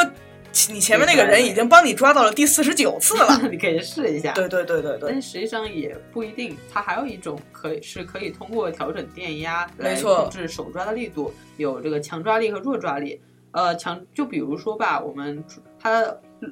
[0.70, 4.32] 你前面那个人已经帮你抓到了第四十九次了， 你可以试一下。
[4.32, 13.20] 对对对对对但，实际上也不一定，它还有一种可以是可以通过调整电压来控制手抓的力度，有这个强抓力和弱抓力。
[13.52, 15.42] 呃，强就比如说吧，我们
[15.78, 16.04] 它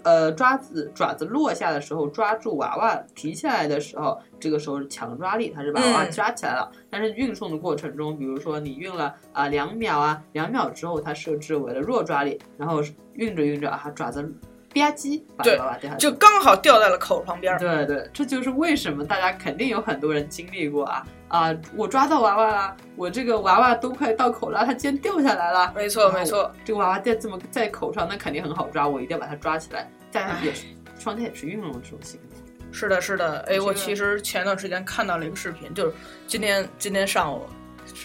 [0.04, 6.70] 呃抓子爪子落下的时候，抓住娃娃提起来的时候，这个时候是强抓力，它是把娃娃嗯抓起来了。
[6.90, 12.82] 但是运送的过程中，比如说你运了啊两、秒啊，两秒之后它设置为了弱抓力，然后
[13.14, 14.32] 运着运着啊爪子
[14.72, 17.58] 吧唧把对娃娃掉下去，就刚好掉在了口旁边儿。
[17.58, 21.56] 对对，这就是为什么大家肯定有很多人经历过啊啊！
[21.76, 25.72] 我抓到娃娃了，我这个娃娃都快到口了，它竟然掉下来了。
[25.74, 29.90] 没错没错，这个娃娃在这么在口上，那肯定很好抓，我一定要把它抓起来。
[30.12, 30.66] 大家也是，
[30.98, 32.36] 商家也是运用了这种心理。
[32.72, 35.94] 是的，是的，哎，我其实前段时间看到了一个视频，就是
[36.28, 37.44] 今天今天上午，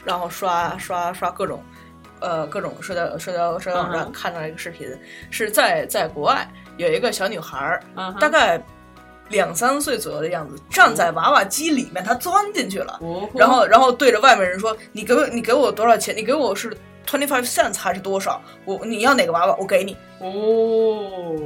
[0.04, 1.64] 然后刷刷刷各种，
[2.26, 4.88] 呃，各种社交社交社交网站看到一个视频，
[5.30, 7.80] 是在在国外有一个小女孩
[8.20, 8.60] 大概
[9.30, 13.30] 两三岁左右的样子，站在娃娃机里面，她钻进去了，哦。
[13.36, 16.18] 然后然后对着外面人说：“你给我你给我多少钱？
[16.18, 18.42] 你给我是 twenty five cents 还是多少？
[18.66, 21.38] 我你要哪个娃娃，我给你。”哦，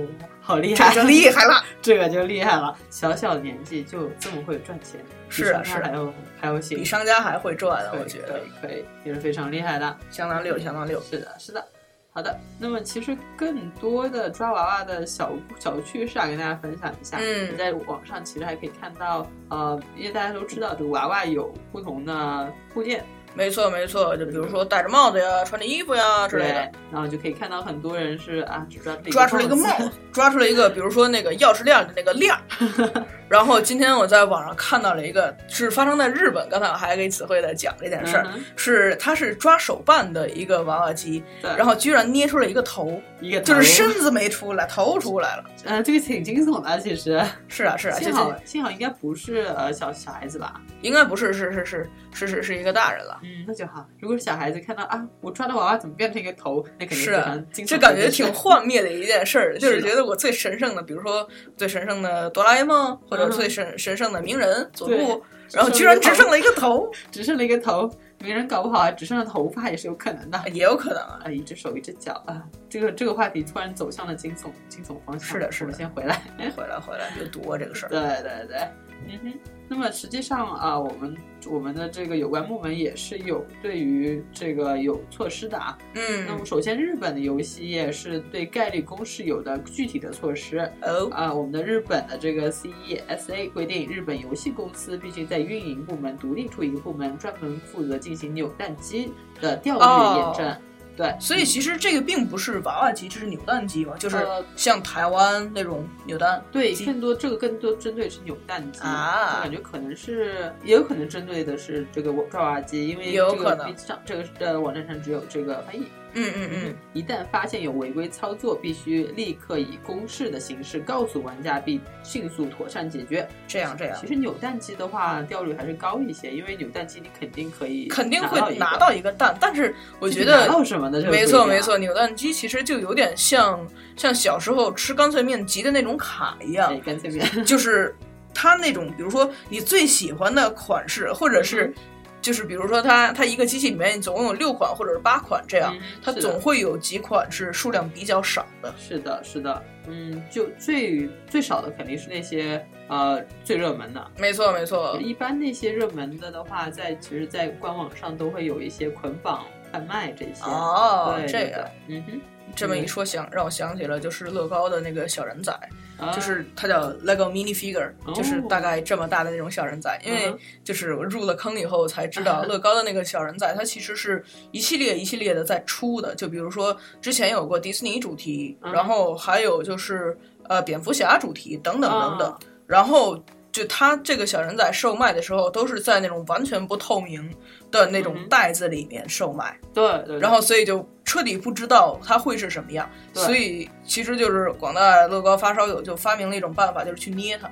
[0.49, 10.99] 好厉害，这就厉害了， 这个就厉害了，小小年纪就这么会赚钱，是啊是还有还有行，比商家还会赚我觉得可以，也是非常厉害的，相当六，相当六。
[11.01, 11.63] 是的，是的。
[12.11, 17.17] 好的，那么其实更多的抓娃娃的小小趣事啊，跟大家分享一下。
[17.21, 23.05] 嗯你在网上其实还可以看到，呃，因为大家都知道这个娃娃有不同的部件，
[23.39, 32.41] 没错没错，就比如说戴着帽子呀、穿着衣服呀之类的，，然后就可以看到很多人是啊，只抓抓出了一个帽子，抓出了一个，比如说那个钥匙链的那个链儿。
[33.29, 36.47] 然后今天我在网上看到了一个，是发生在日本。
[36.49, 45.43] 刚才我还给子慧在讲这件事儿，嗯是它是抓手办的一个娃娃机，对然后居然捏出了一个头，一个头就是身子没出来，头出来了。
[45.65, 50.59] 呃，这个挺惊悚的，其实是啊是啊，幸好幸好应该不是呃小小孩子吧？
[50.81, 53.19] 应该不是，是是是是是是一个大人了。
[53.23, 53.85] 嗯，那就好。
[53.99, 67.89] 如果是小孩子看到啊，我抓的娃娃怎么变成一个头，那肯定是这感觉挺幻灭的一件事儿，就是觉得我最神圣的，比如说最神圣的哆啦 A 梦，或者嗯最神神圣的鸣人佐对助，然后居然只剩了一个头，只剩了一个头，
[68.19, 71.21] 鸣人搞不好啊只剩了头发也是有可能的，也有可能啊。
[71.23, 75.19] 啊，一只手一只脚啊，这个这个话题突然走向了惊悚惊悚方向。
[75.19, 76.21] 是的是的我们先回来。
[76.55, 77.89] 回来回来就读这个事儿。
[77.89, 78.67] 对对对，
[79.07, 79.39] 嗯哼。
[79.71, 81.15] 那么实际上啊，我们
[81.47, 85.77] 我们的这个有关部门也是有对于这个有措施的啊。
[85.93, 90.57] 嗯那么首先，日本的游戏业是对概率公式有的具体的措施。
[90.81, 100.49] 哦啊，我们的日本的这个 CESA 规定，日本游戏公司必须在运营部门独立出一个部门，专门负责进行扭蛋机的调阅验证。
[100.49, 100.57] 哦
[100.99, 113.73] 对，所以其实这个并不是娃娃机，这是扭蛋机嘛，就是呃像台湾那种扭蛋对，更多这个更多针对是扭蛋机啊我感觉可能是也有可能针对的是这个抓娃娃机，因为这个有可能
[114.03, 115.87] 这个呃网站上只有这个翻译。
[116.13, 123.27] 嗯嗯嗯，一旦发现有违规操作，必须立刻以公示的形式告诉玩家，并迅速妥善解决。
[123.47, 123.97] 这样这样。
[123.99, 137.25] 其实扭蛋机的话，掉率还是高一些，因为扭蛋机你肯定可以肯定会拿到一个蛋，但是我觉得拿得到什么的这个没错没错，扭蛋机其实就有点像像小时候吃干脆面集的那种卡一样，哎干脆面。
[137.45, 137.95] 就是
[138.33, 141.43] 它那种，比如说你最喜欢的款式，或者嗯。
[141.43, 141.73] 是。
[142.21, 148.73] 就是比如说它，它一个机器里面总共有六款或者是八款这样，它总会有几款是数量比较少的。
[148.77, 154.05] 是的，是的，嗯，就最最少的肯定是那些呃最热门的。
[154.17, 160.43] 没错没错，一般那些热门的的话，在其实，在官网上都会有一些捆绑贩卖这些。
[160.43, 162.21] 哦这个嗯哼，
[162.55, 165.51] 这么一说想让我想起了就是乐高的那个小人仔，
[165.97, 169.95] 啊就是它叫 LEGO Mini Figure，、哦就是大概这么大的那种小人仔。
[170.03, 176.15] 因为嗯就是我入了坑以后才知道， 乐高的那个小人仔它其实是一系列一系列的在出的。
[176.15, 180.17] 就比如说之前有过迪士尼主题，嗯然后还有就是
[180.47, 182.39] 呃蝙蝠侠主题等等等等，啊
[182.69, 183.21] 然后。
[183.51, 187.35] 就他这个小人仔售卖的时候，都是在那种完全不透明
[187.71, 189.59] 的那种袋子里面售卖。
[189.73, 190.19] 对对。
[190.19, 197.49] 然后所以就彻底不知道它会是什么样，对所以其实就是广大乐高发烧友就发明了一种办法，就是去捏它，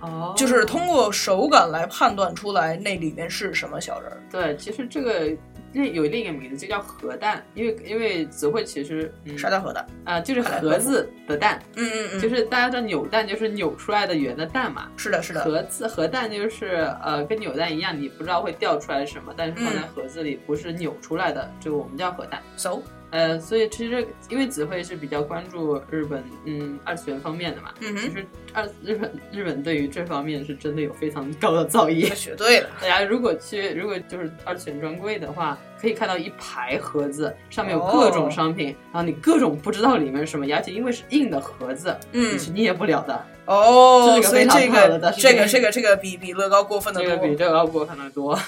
[0.00, 4.18] 哦，就是通过手感来判断出来那里面是什么小人儿。
[4.30, 5.30] 对，其实这个
[5.72, 19.88] 另有另一个名字，就叫核弹，因为因为子慧其实、嗯、啥叫核弹啊、就是盒子的蛋，嗯嗯嗯，就是大家知道扭蛋就是扭出来的圆的蛋嘛，是的，是的，盒子核弹就是呃跟扭蛋一样，你不知道会掉出来什么，但是放在嗯。
[19.94, 22.40] 盒子里不是扭出来的，这个我们叫核弹。
[22.56, 32.14] So，呃，所以其实因为子慧是比较关注日本嗯二次元方面的嘛，嗯哼其实二日本日本对于这方面是真的有非常高的造诣。
[32.14, 32.68] 绝对的。
[32.80, 43.24] 大家如果去如果就是二次元专柜的话，可以看到一排盒子，上面有各种商品，然后你各种不知道里面是什么，而且因为是硬的盒子，嗯你是捏不了的。
[43.46, 47.36] 哦，这个所以这个这个这个这个比比乐高过分的多这个比多。
[47.36, 48.38] 这个要过分的多。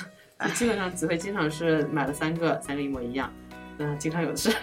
[0.54, 3.30] 基本上子慧经常是买了三个，三个一模一样，
[3.80, 4.54] 嗯，经常有事。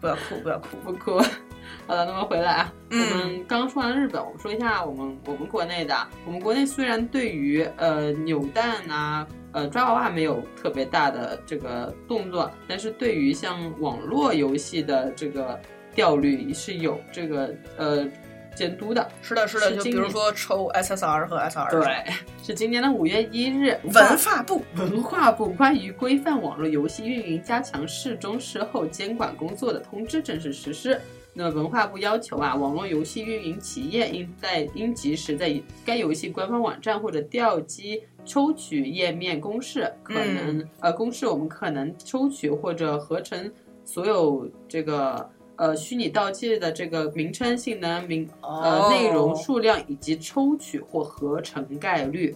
[0.00, 1.20] 不要哭，不要哭，不哭。
[1.86, 5.96] 好了，那么回来啊，嗯我们刚说完日本，我们说一下我们我们国内的。
[6.24, 15.58] 我们国内虽然对于呃扭蛋啊、呃抓娃娃没有特别大的这个动作，但是对于像网络游戏的这个
[15.94, 18.06] 掉率是有这个呃
[18.54, 19.08] 监督的。
[19.20, 21.70] 是的，是的，就比如说抽 SSR 和 SR。
[21.70, 31.00] 对，是今年的五月一日，文化部文化部关于规范网络游戏运营、加强事中事后监管工作的通知正式实施。
[31.34, 43.50] 那文化部要求啊，网络游戏运营企业应在应及时在该游戏官方网站或者调机抽取页面公示，可能、嗯呃公示我们可能抽取或者合成
[43.82, 45.26] 所有这个
[45.56, 52.34] 呃虚拟道具的这个名称、性能、名呃哦内容数量以及抽取或合成概率，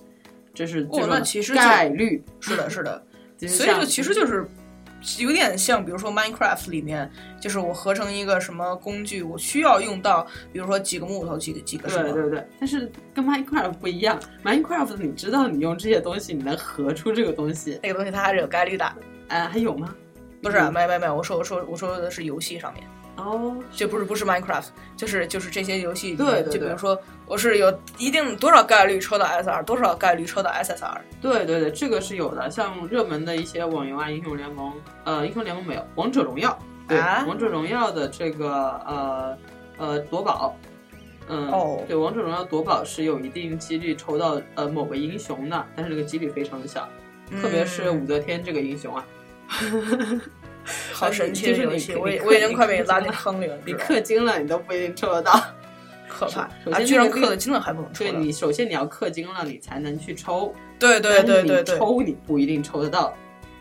[0.54, 3.02] 这是最哦重要的那其实概率是的，是的，
[3.48, 4.46] 所以就其实就是
[5.18, 7.08] 有点像，比如说 Minecraft 里面，
[7.40, 18.84] 就是我合成一个什么工具，我需要用到，比如说几个木头，几个几个什么，对对对，但是跟 Minecraft 不一样，Minecraft 你知道你用这些东西，你能合出这个东西，那个东西它还是有概率的。
[19.28, 19.94] 啊，还有吗？
[20.42, 22.84] 不是，没没没，我说我说我说的是游戏上面，
[23.16, 32.50] 哦，就不是不是 Minecraft，就是就是这些游戏，对对对就比如说我是有一定多少概率抽到 SR，多少概率抽到 SSR，对对对，这个是有的。
[32.50, 34.72] 像热门的一些网游啊，英雄联盟，
[35.04, 36.56] 呃，英雄联盟没有，王者荣耀，
[36.86, 38.48] 对，啊王者荣耀的这个
[38.86, 39.38] 呃
[39.78, 40.54] 呃夺宝，
[41.28, 46.86] 嗯，哦对，王者荣耀夺宝是有一定几率抽到呃某个英雄的，但是这个几率非常的小，
[47.40, 49.04] 特别是嗯武则天这个英雄啊。
[50.92, 55.32] 好神奇的游戏，我也我已经快被拉进坑里了，你氪金了，你都不一定抽得到。
[56.08, 56.80] 可怕首啊！
[56.80, 60.54] 居然氪了金了还不能抽对你，首先你要氪金了，你才能去抽。
[60.78, 63.12] 对对对对对抽你不一定抽得到。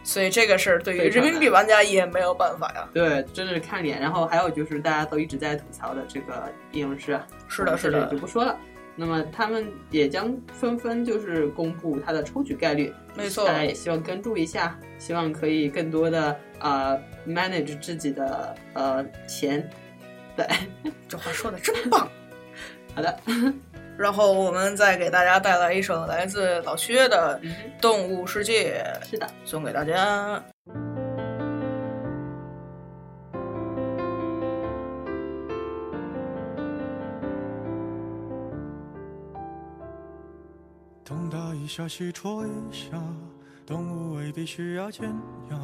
[0.04, 2.88] 所以这个事儿对于人民币玩家也没有办法呀。
[2.94, 4.00] 对，真的是看脸。
[4.00, 8.56] 然后还有就是大家都一直在吐槽的这个应用师啊，是的是的就不说了。
[8.96, 16.30] 那么他们也将纷纷就是公布它的抽取概率，没错大家也希望关注一下，希望可以更多的
[16.60, 19.70] 啊、呃 manage 自己的呃钱。
[20.36, 20.46] 对，
[21.08, 22.10] 这话说的真棒。
[22.96, 23.20] 好的，
[23.98, 27.40] 然后我们再给大家带来一首来自老薛的
[27.82, 30.42] 《动物世界》，嗯是的，送给大家。
[41.66, 42.92] 一下，西戳一下，
[43.66, 45.10] 动物未必需要尖
[45.50, 45.58] 牙，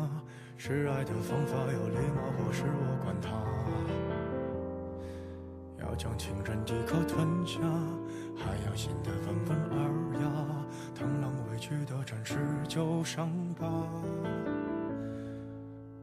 [0.58, 3.30] 示爱的方法有礼貌，或是我管它。
[5.80, 7.60] 要将情人一口吞下，
[8.36, 10.26] 还要显得温文尔雅，
[10.98, 12.36] 螳螂委屈的展示
[12.68, 13.30] 旧伤
[13.60, 13.68] 疤。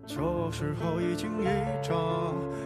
[0.07, 1.47] 旧时候一惊一
[1.83, 1.93] 乍，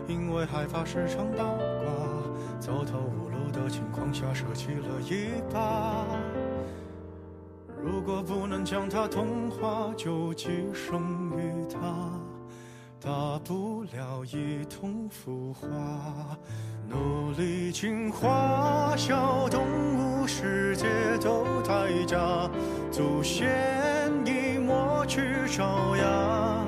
[0.07, 6.07] 因为害怕时常倒挂，走投无路的情况下舍弃了一把。
[7.85, 11.80] 如果不能将它同化，就寄生于它，
[13.01, 15.68] 大不了一同腐化。
[16.89, 19.64] 努力进化，小动
[19.97, 20.87] 物世界
[21.20, 22.49] 都太假，
[22.91, 23.51] 祖先
[24.24, 26.64] 已抹去爪牙。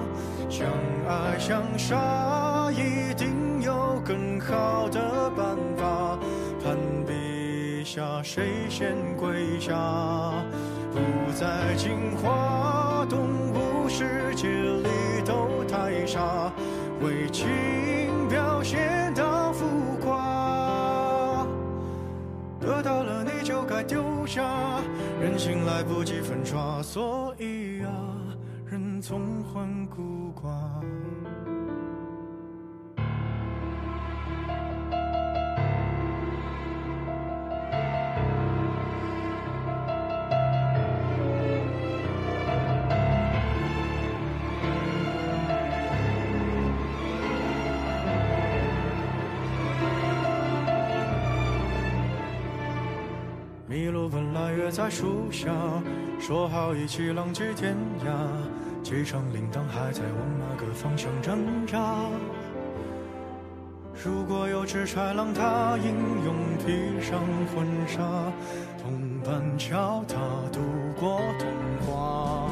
[0.48, 0.66] 相
[1.06, 6.18] 爱相杀，一定有更好的办法。
[6.62, 9.74] 攀比下，谁先跪下？
[11.04, 14.88] 不再进化，动物世界里
[15.24, 16.52] 都太傻，
[17.02, 17.48] 为情
[18.28, 19.66] 表现到浮
[20.02, 21.46] 夸。
[22.60, 24.42] 得到了你就该丢下，
[25.20, 27.90] 人心来不及粉刷，所以啊，
[28.66, 30.50] 人总患孤寡。
[53.74, 55.50] 麋鹿本来约在树下，
[56.20, 57.74] 说好一起浪迹天
[58.06, 58.84] 涯。
[58.84, 62.06] 机场铃铛还在往那个方向挣扎？
[63.92, 65.90] 如果有只豺狼，它英
[66.24, 67.18] 勇披上
[67.52, 68.00] 婚纱，
[68.80, 70.20] 同伴教它
[70.52, 70.60] 度
[70.96, 71.48] 过童
[71.84, 72.48] 话。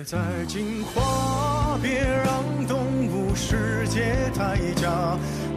[0.00, 4.88] 别再进化，别让动物世界太假，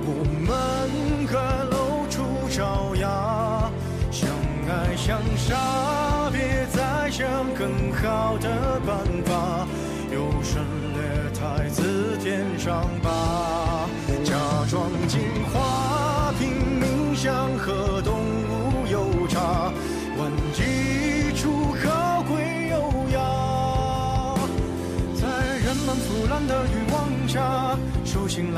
[0.04, 0.12] 我
[0.44, 1.40] 们该
[1.72, 3.72] 露出爪牙，
[4.12, 4.30] 相
[4.68, 7.24] 爱相杀，别再想
[7.56, 9.66] 更好的办法，
[10.12, 11.00] 优胜劣
[11.34, 13.13] 汰，自天上吧，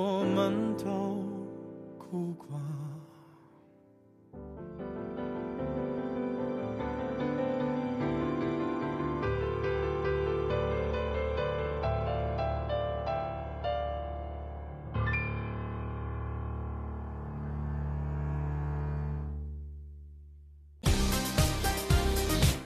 [0.00, 1.26] 我们都
[1.98, 2.56] 孤寡。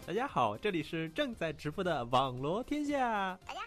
[0.06, 3.38] 大家好，这里是正在直播的网罗天下。
[3.46, 3.60] 大家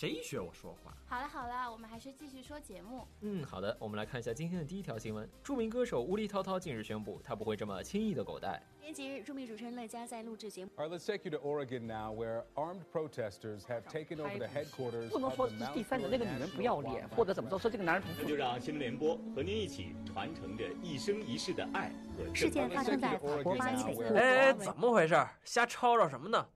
[0.00, 0.96] 谁学我说话？
[1.06, 3.06] 好了好了，我们还是继续说节目。
[3.20, 5.28] 嗯，好的，我们来看一下今天的第一条新闻。
[5.44, 8.62] 著名歌手乌力涛涛近日宣布，他不会这么轻易的狗带。
[8.80, 10.70] 前几日，著名主持人乐嘉在录制节目。
[10.78, 15.10] All right, let's take you to Oregon now, where armed protesters have taken over the headquarters
[15.10, 24.14] 不能说第三者那个女人不要脸，或者怎么着，说这个男人不那就让新闻联播和您一起传承着一生一世的爱和事件发生在法国巴黎北部。
[24.14, 25.14] 哎，怎么回事？
[25.44, 26.48] 瞎吵吵什么呢？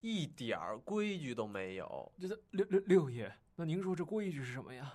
[0.00, 2.12] 一点儿规矩都没有。
[2.18, 4.94] 这六六六爷，那您说这规矩是什么呀？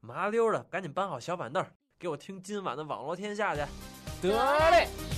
[0.00, 1.66] 麻溜的，赶紧搬好小板凳，
[1.98, 3.62] 给我听今晚的网络天下去。
[4.20, 5.13] 得嘞。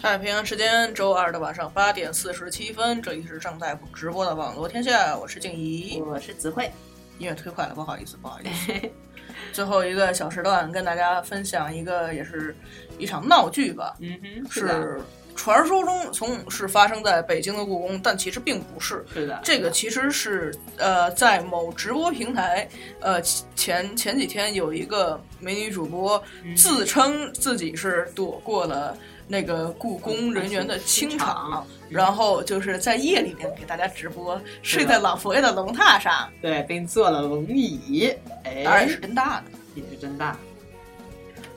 [0.00, 6.70] 太平洋时间周二的晚上八点四十七分，这里是正在直播的网络天下，我是静怡，我是子慧。
[7.18, 8.72] 音乐忒快了，不好意思，不好意思。
[9.52, 12.56] 最后一个小时段跟大家分享一个，也是
[12.96, 13.96] 一场闹剧吧。
[13.98, 15.00] 嗯哼，是
[15.34, 19.04] 传说中从是发生在北京的故宫，但其实并不是。
[19.12, 22.68] 是的，这个其实是呃，在某直播平台，
[23.00, 23.20] 呃
[23.56, 26.22] 前前几天有一个美女主播
[26.56, 28.96] 自称自己是躲过了。
[29.30, 38.10] 那个故宫人员的清场，然后就是在夜里面给大家直播，睡在老佛爷的龙榻上，对，并坐了龙椅，
[38.44, 40.34] 哎，当然是真大的，也是真大。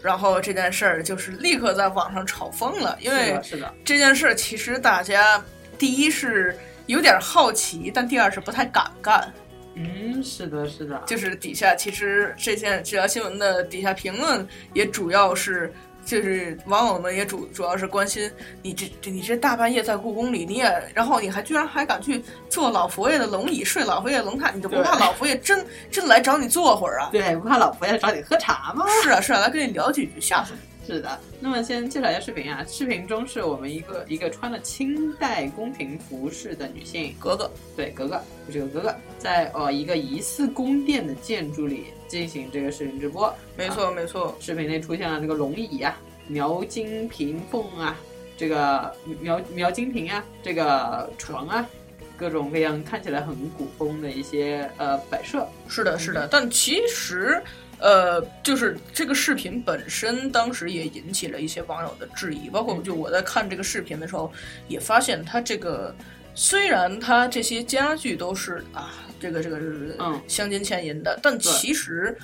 [0.01, 5.41] 然后这件事儿就是立刻在网上炒疯了，因为是的，这件事其实大家
[5.77, 6.57] 第一是
[6.87, 9.31] 有点好奇，但第二是不太敢干。
[9.75, 15.73] 嗯，是的，是的，就是底下其实这件这条新闻的底下评论也主要是。
[16.03, 18.29] 就是网友们也主主要是关心
[18.61, 27.09] 你这这你这大半夜在故宫里，你也然后你还居然还敢去坐老佛爷的龙椅睡老佛爷龙榻，你就不怕老佛爷真真来找你坐会儿啊？
[27.11, 28.85] 对，不怕老佛爷找你喝茶吗？
[29.03, 30.70] 是啊是啊，来跟你聊几句，吓死你！
[30.91, 38.21] 是的，那么先介绍一下视频啊，视频中是我们一个一个穿了清代宫廷服饰的女性格格，对格格，
[38.51, 38.93] 这个格格。
[39.17, 45.97] 在呃一个疑似宫殿的建筑里进行这个视频直播，没错、啊、没错，视频内出现了这个龙椅啊。
[46.27, 47.97] 描金屏凤啊，
[48.35, 51.65] 这个描描金屏啊，这个床啊，
[52.17, 55.47] 各种各样看起来很古风的一些呃摆设。
[55.67, 57.41] 是的，是的，但其实
[57.81, 64.31] 呃，就是这个视频本身，当时也引起了一些网友的质疑，包括就我在看这个视频的时候，
[64.67, 65.93] 也发现它这个
[66.35, 72.15] 虽然它这些家具都是啊，这个这个是嗯镶金嵌银的，但其实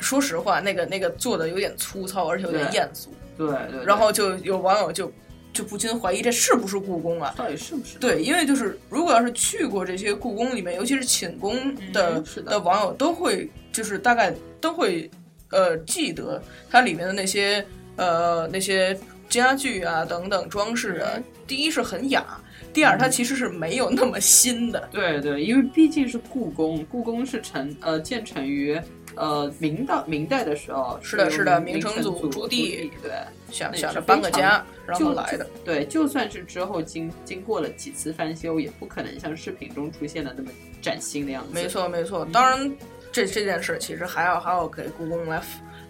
[0.00, 3.14] 说实话，那个那个做的有点粗糙，而且有点艳俗。
[3.38, 5.12] 对对，然后就有网友就
[5.56, 7.34] 就不禁怀疑这是不是故宫啊？
[7.36, 7.98] 到底是不是？
[7.98, 15.10] 对，因为就是如果要是去过这些故宫里面，尤其是寝宫的、嗯、的网友，都会就是大概都会
[15.50, 17.64] 呃记得它里面的那些
[17.96, 18.98] 呃那些
[19.30, 22.24] 家具啊等等装饰啊，嗯、第一是很雅，
[22.72, 24.88] 第二它其实是没有那么新的。
[24.92, 28.78] 对对，因为毕竟是故宫，故宫是成呃建成于。
[29.18, 33.12] 呃，明代明代的时候，是的，是的，明成祖朱棣对，
[33.50, 35.46] 想想着搬个家，然后来的。
[35.64, 40.50] 对，就算是之后经经过了几次翻修，也不可能像视频中出现的那么
[40.82, 41.50] 崭新的样子。
[41.52, 42.26] 没错，没错。
[42.32, 42.76] 当然，
[43.12, 45.40] 这这件事其实还要还要给故宫来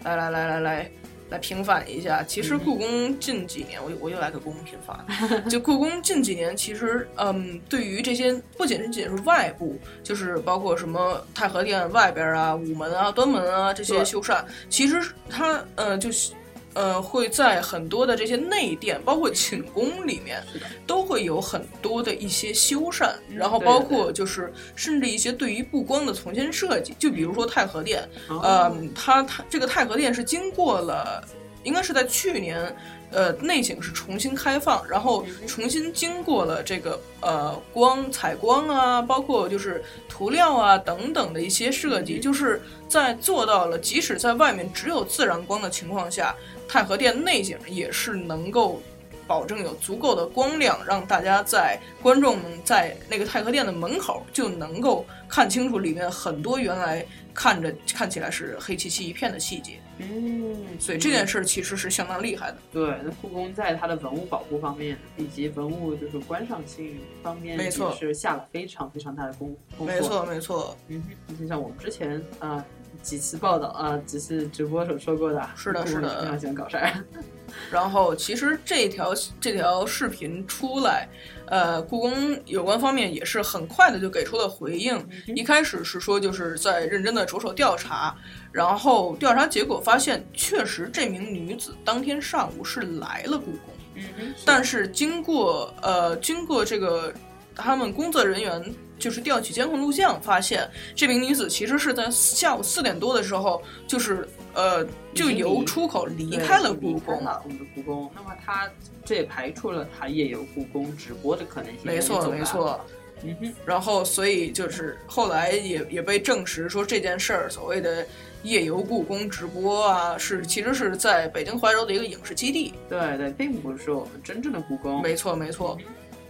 [0.03, 0.91] 来来来来来
[1.29, 2.23] 来平反一下。
[2.23, 5.49] 其实故宫近几年，我我又来给故宫平反。
[5.49, 16.33] 就故宫近几年，其实嗯，对于这些不仅仅是外部，就是包括什么太和殿外边啊、午门啊、端门啊这些修缮，其实它呃就是。
[16.77, 20.43] 呃，会在很多的这些内殿，包括寝宫里面，
[20.85, 26.93] 都会有很多的一些修缮，然后包括就是甚至一些对于布光的重新设计。
[26.99, 31.27] 就比如说太和殿，呃，它它这个太和殿是经过了
[31.63, 32.75] 应该是在去年，
[33.09, 46.35] 呃，内景是重新开放，然后重新经过了这个呃光采光啊，包括就是涂料啊等等的一些设计，就是在做到了即使在外面只有自然光的情况下，
[46.67, 48.81] 太和殿内景也是能够。
[49.27, 59.73] 保证有足够的光亮，让大家在观众们在那个太和殿的门口就能够看清楚里面很多原来看着看起来是黑漆漆一片的细节。
[59.97, 62.57] 嗯，所以这件事其实是相当厉害的。
[62.71, 69.93] 对，那故宫在它的文物保护方面以及文物就是观赏性方面，没错，是下了非常非常大的功功夫。
[69.93, 70.77] 没错，没错。
[70.87, 71.03] 嗯，
[71.37, 72.63] 就像我们之前啊
[73.01, 76.91] 几次报道啊几次直播所说过的，是的，是的，非常喜欢搞事儿。
[77.71, 81.07] 然后，其实这条这条视频出来，
[81.47, 85.03] 呃，故宫有关方面也是很快的就给出了回应。
[85.27, 88.15] 一开始是说就是在认真的着手调查，
[88.51, 93.73] 然后调查结果发现，确实这名女子当天上午是来了故宫。
[93.95, 97.11] 嗯但是经过呃经过这个
[97.57, 98.63] 他们工作人员
[98.97, 104.27] 就是调取监控录像，发现这名女子其实是在下午四点多的时候就是。
[104.53, 104.83] 呃，
[105.13, 107.39] 就由出口离开了故宫了。
[107.43, 108.67] 我们的故宫，那么她
[109.05, 111.81] 这也排除了她夜游故宫直播的可能性。
[111.83, 112.81] 没错，没错。
[113.21, 113.53] 嗯哼。
[113.67, 118.03] 然后，所以就是后来也也被证实说这件事儿，所谓的
[118.41, 122.73] 夜游故宫直播啊，是其实是在北京怀柔的一个影视基地。
[122.89, 125.03] 对对，并不是我们真正的故宫。
[125.03, 125.77] 没错，没错。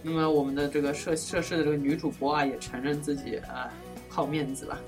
[0.02, 3.72] 那么我们的这个涉涉事的这个女主播啊，也承认自己啊
[4.08, 4.78] 好面子吧。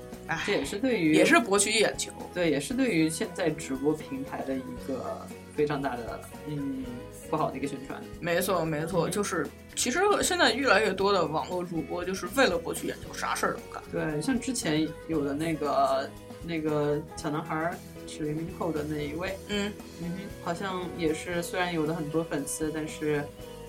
[0.45, 2.09] 这也是对于，也是博取眼球。
[2.33, 6.85] 对，也是对于现在直播平台的一个非常大的，嗯，
[7.29, 8.01] 不好的一个宣传。
[8.21, 9.45] 没错，没错，就是
[9.75, 13.83] 其实现在越来越多的网络主播就是为了博取眼球，啥事儿都干。
[13.91, 16.09] 对，像之前有的那个
[16.45, 19.69] 那个小男孩是零零后的那一位，嗯
[20.01, 20.11] 嗯，
[20.45, 23.21] 好像也是，虽然有的很多粉丝，但是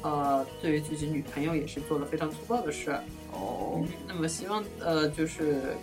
[0.03, 2.90] 呃，对于自己女朋友也是做了非常粗暴的事。
[3.32, 5.74] 哦，那么希望呃，就是。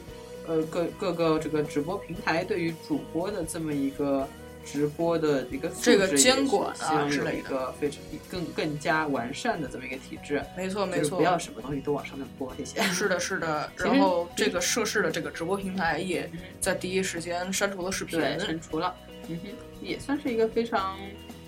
[0.48, 4.28] 呃，各各个这个直播平台对于主播的这么一个
[4.66, 8.02] 直播的一个这个监管啊之类的，非常
[8.32, 10.42] 更更加完善的这么一个体制。
[10.58, 12.82] 没错，没错，不要什么东西都往上面播，谢谢。
[12.82, 13.72] 是的，是的。
[13.78, 16.28] 然后这个涉事的这个直播平台也
[16.60, 18.96] 在第一时间删除了视频，删除了。
[19.28, 19.50] 嗯哼，
[19.84, 20.98] 也算是一个非常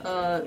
[0.03, 0.45] 呃。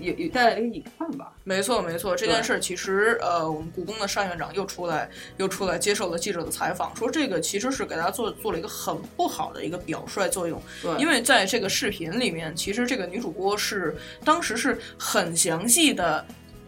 [0.00, 1.32] 有有带来了一个隐患吧？
[1.44, 2.16] 没错，没错。
[2.16, 10.60] 这件事其实，呃，我们故宫的单院长又出来，又出来接受了记者的采访，说这个其实是给大家做做了一个很不好的一个表率作用。
[10.82, 16.24] 对，因为在这个视频里面，其实这个女主播是当时是很详细的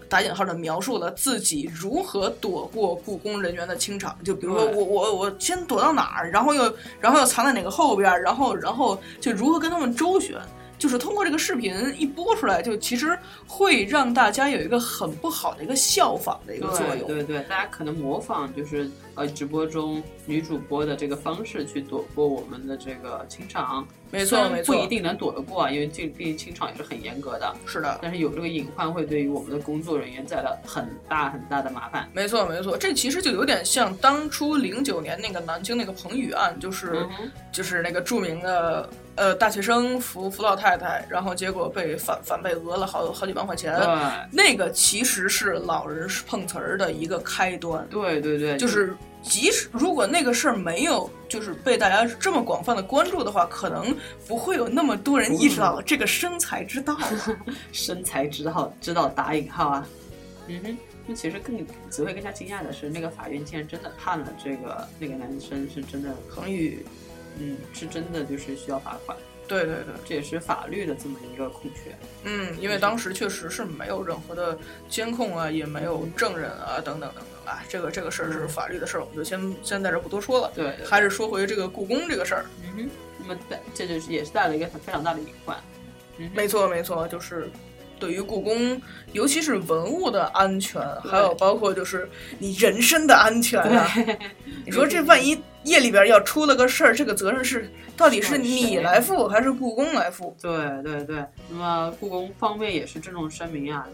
[0.08, 4.16] 打引号的描述了自己如何躲过故宫人员的清场。
[4.24, 10.36] 就比如说，我我我先躲到哪儿，然后又然后又藏在哪个后边，然后然后就如何跟他们周旋。
[10.80, 13.16] 就是通过这个视频一播出来，就其实
[13.46, 17.06] 会让大家有一个很不好的一个效仿的一个作用。
[17.06, 23.86] 对对，大家可能模仿就是呃直播中女主播的这个方式去躲过我们的这个清场。
[24.10, 27.54] 没错没错，不一定能躲得过啊，因为这毕竟清场也是很严格的。
[27.66, 32.08] 是的，但是有这个隐患会对于我们的工作人员带来很大很大的麻烦。
[32.14, 37.06] 没错没错，这其实就有点像当初零九年那个南京那个彭宇案，就是
[37.52, 38.88] 就是那个著名的。
[39.20, 43.78] 呃，大学生扶扶老太太，然后结果被反反被讹了好好几万块钱。
[44.32, 47.86] 那个其实是老人碰瓷儿的一个开端。
[47.90, 53.94] 对对对，就是即使如果那个事儿没有就是被大家这么广泛的关注的话，可能
[54.26, 56.96] 不会有那么多人意识到这个生财之道。
[57.72, 59.86] 生财之道，知道打引号啊。
[60.46, 66.82] 嗯哼，那其实更只会更加惊讶的是，那个法院竟然真的判了这个那个男生是真的彭宇。
[67.40, 69.16] 嗯，是真的就是需要罚款。
[69.48, 71.92] 对对对，这也是法律的这么一个空缺。
[72.22, 74.56] 嗯，因为当时确实是没有任何的
[74.88, 77.60] 监控啊，也没有证人啊，等等等等啊。
[77.68, 80.52] 这个这个事儿是法律的事儿，我们就先先在这不多说了。
[80.54, 82.44] 对，还是说回这个故宫这个事儿。
[82.62, 85.58] 嗯哼，那么带这就是也是带了一个非常大的隐患。
[86.18, 87.50] 嗯，没错没错，就是
[88.00, 88.80] 对于故宫，
[89.12, 93.86] 尤其是文物的安全，还有包括就是你人身的安全啊。
[94.66, 95.38] 你说这万一？
[95.64, 100.34] 夜里边要出了个事儿，这个责任是到底是你来负还是故宫来负？
[100.40, 100.50] 对
[100.82, 103.86] 对对，那么故宫方面也是郑重声明啊，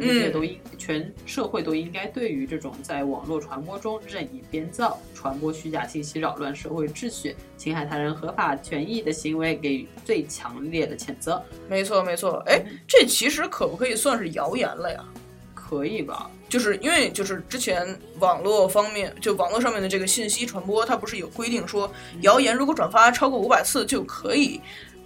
[0.00, 11.42] 全世界都应，全社会都应该对于这种在网络传播中任意编造、传播虚假信息、扰乱社会秩序、侵害他人合法权益的行为给予最强烈的谴责。
[11.68, 15.04] 没错没错，哎，这其实可不可以算是谣言了呀？
[15.54, 16.30] 可以吧？
[16.46, 21.90] 就是因为就是之前网络方面，就网络上面的这个信息传播，它不是有规定说，
[22.20, 24.60] 谣言如果转发超过五百次就可以，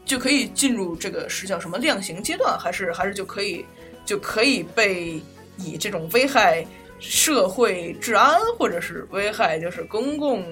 [0.04, 3.64] 就可以进入这个是叫什么量刑阶段，还是还是就可以
[4.08, 5.20] 就可以被
[5.58, 6.64] 以这种危害
[6.98, 10.42] 社会治安或者是危害就是公共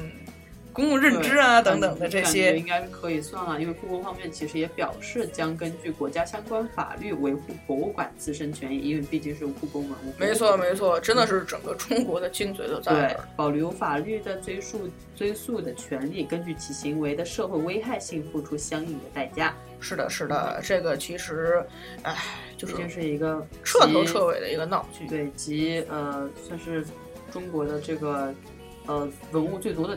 [0.76, 10.12] 公共认知啊等等的这些应该是可以算了，因为故宫方面其实也表示将根据国家相关法律维护博物馆自身权益，因为毕竟是故宫文物。
[10.18, 19.54] 没错，没错，真的是整个中国的精髓都在保留法律的追溯追溯的权利，根据其行为的社会危害性付出相应的代价。
[19.80, 21.64] 是的，是的，这个其实，
[22.02, 22.16] 唉，
[22.56, 25.06] 就是这是一个彻头彻尾的一个闹剧。
[25.06, 26.84] 对，及呃算是
[27.30, 28.34] 中国的这个
[28.86, 29.96] 呃文物最多的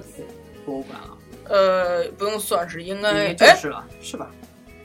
[0.70, 1.18] 博物馆了，
[1.50, 4.30] 呃，不用算是，应该就是了，是吧？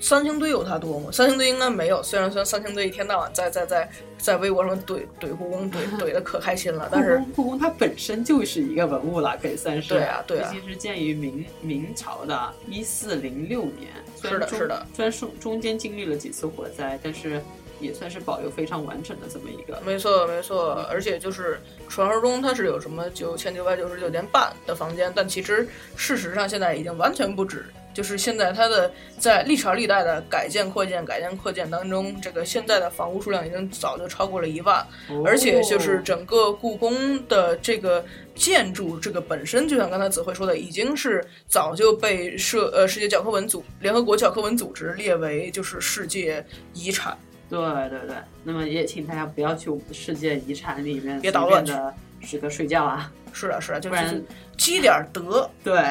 [0.00, 1.10] 三星堆有它多吗？
[1.12, 9.88] 三星堆应该没有，虽然虽然三星堆一天到晚在在在在微博上怼怼故宫怼 怼的可开心了，但是故宫它本身就是一个文物了，可以算是。
[9.88, 13.90] 对啊对啊毕竟是建于明明朝的一四零六年。
[14.22, 14.86] 是的是的。
[14.94, 17.42] 虽然中中间经历了几次火灾，但是
[17.80, 19.80] 也算是保留非常完整的这么一个。
[19.84, 27.64] 没错，没错，而且就是传说中它是有什么九千九百九十九间半的房间，但其实事实上现在已经完全不止。
[27.92, 34.84] 就是现在它的在历朝历代的改建扩建、改建扩建当中，这个现在的房屋数量已经早就超过了一万，
[35.24, 38.04] 而且就是整个故宫的这个
[38.34, 47.16] 建筑，这个本身就像刚才子慧说的，已经是早就被社呃世界教科文组联合国教科文组织列为就是世界遗产。
[47.48, 54.24] 对对对，那么也请大家不要去我们的世界遗产里面别捣乱的这个睡觉啊，是的是的，就不然是
[54.56, 55.82] 积点儿德， 对，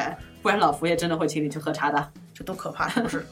[0.42, 2.12] 不然老佛爷真的会请你去喝茶的。
[2.34, 3.24] 这多可怕，是不是？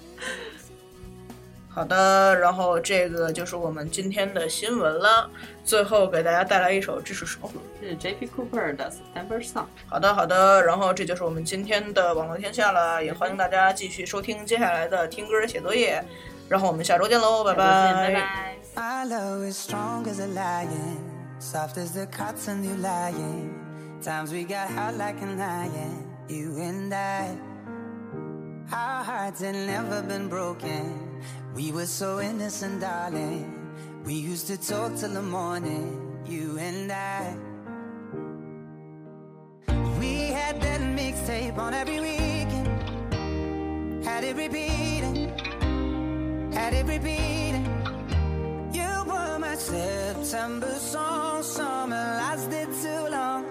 [1.68, 5.28] 好的，然后这个就是我们今天的新闻了。
[5.64, 7.50] 最后给大家带来一首，这是什么？
[7.80, 8.26] 这是 J.P.
[8.26, 9.64] Cooper 的 September Song。
[9.86, 16.04] 好的，好的，然后这就是我们今天的网络天下了，也欢迎大家继续收听接下来的听歌写作业。
[16.51, 18.57] 然后我们下周见喽，拜拜。
[18.75, 20.97] My love is strong as a lion,
[21.39, 23.53] soft as the cotton you lying.
[24.03, 27.35] Times we got hot like an iron, you and I.
[28.71, 30.93] Our hearts had never been broken.
[31.55, 33.45] We were so innocent, darling.
[34.05, 35.97] We used to talk till the morning,
[36.27, 37.35] you and I.
[39.99, 42.67] We had that mixtape on every weekend.
[44.05, 45.20] Had it repeating,
[46.54, 47.54] had every beat,
[48.72, 53.44] You were my September song, summer lasted too long.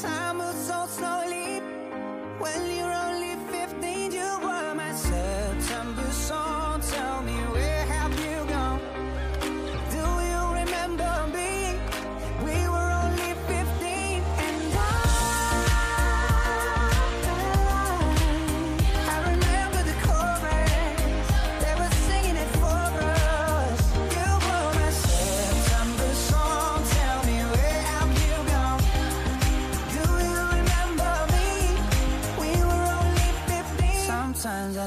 [0.00, 1.60] Time moves so slowly
[2.38, 3.07] when you're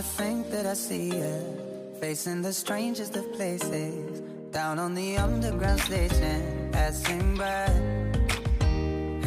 [0.01, 4.21] I think that I see you facing the strangest of places.
[4.49, 7.69] Down on the underground station, passing by.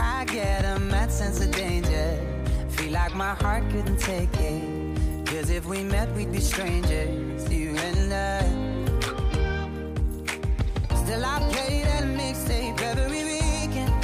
[0.00, 2.18] I get a mad sense of danger.
[2.70, 5.26] Feel like my heart couldn't take it.
[5.26, 8.40] Cause if we met, we'd be strangers, you and I.
[11.04, 13.94] Still, I play that mixtape every weekend.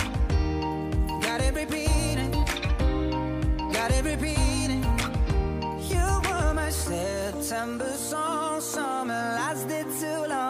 [1.21, 2.31] Got it repeating,
[3.73, 4.60] got it repeating.
[6.71, 10.50] September song, summer lasted too long.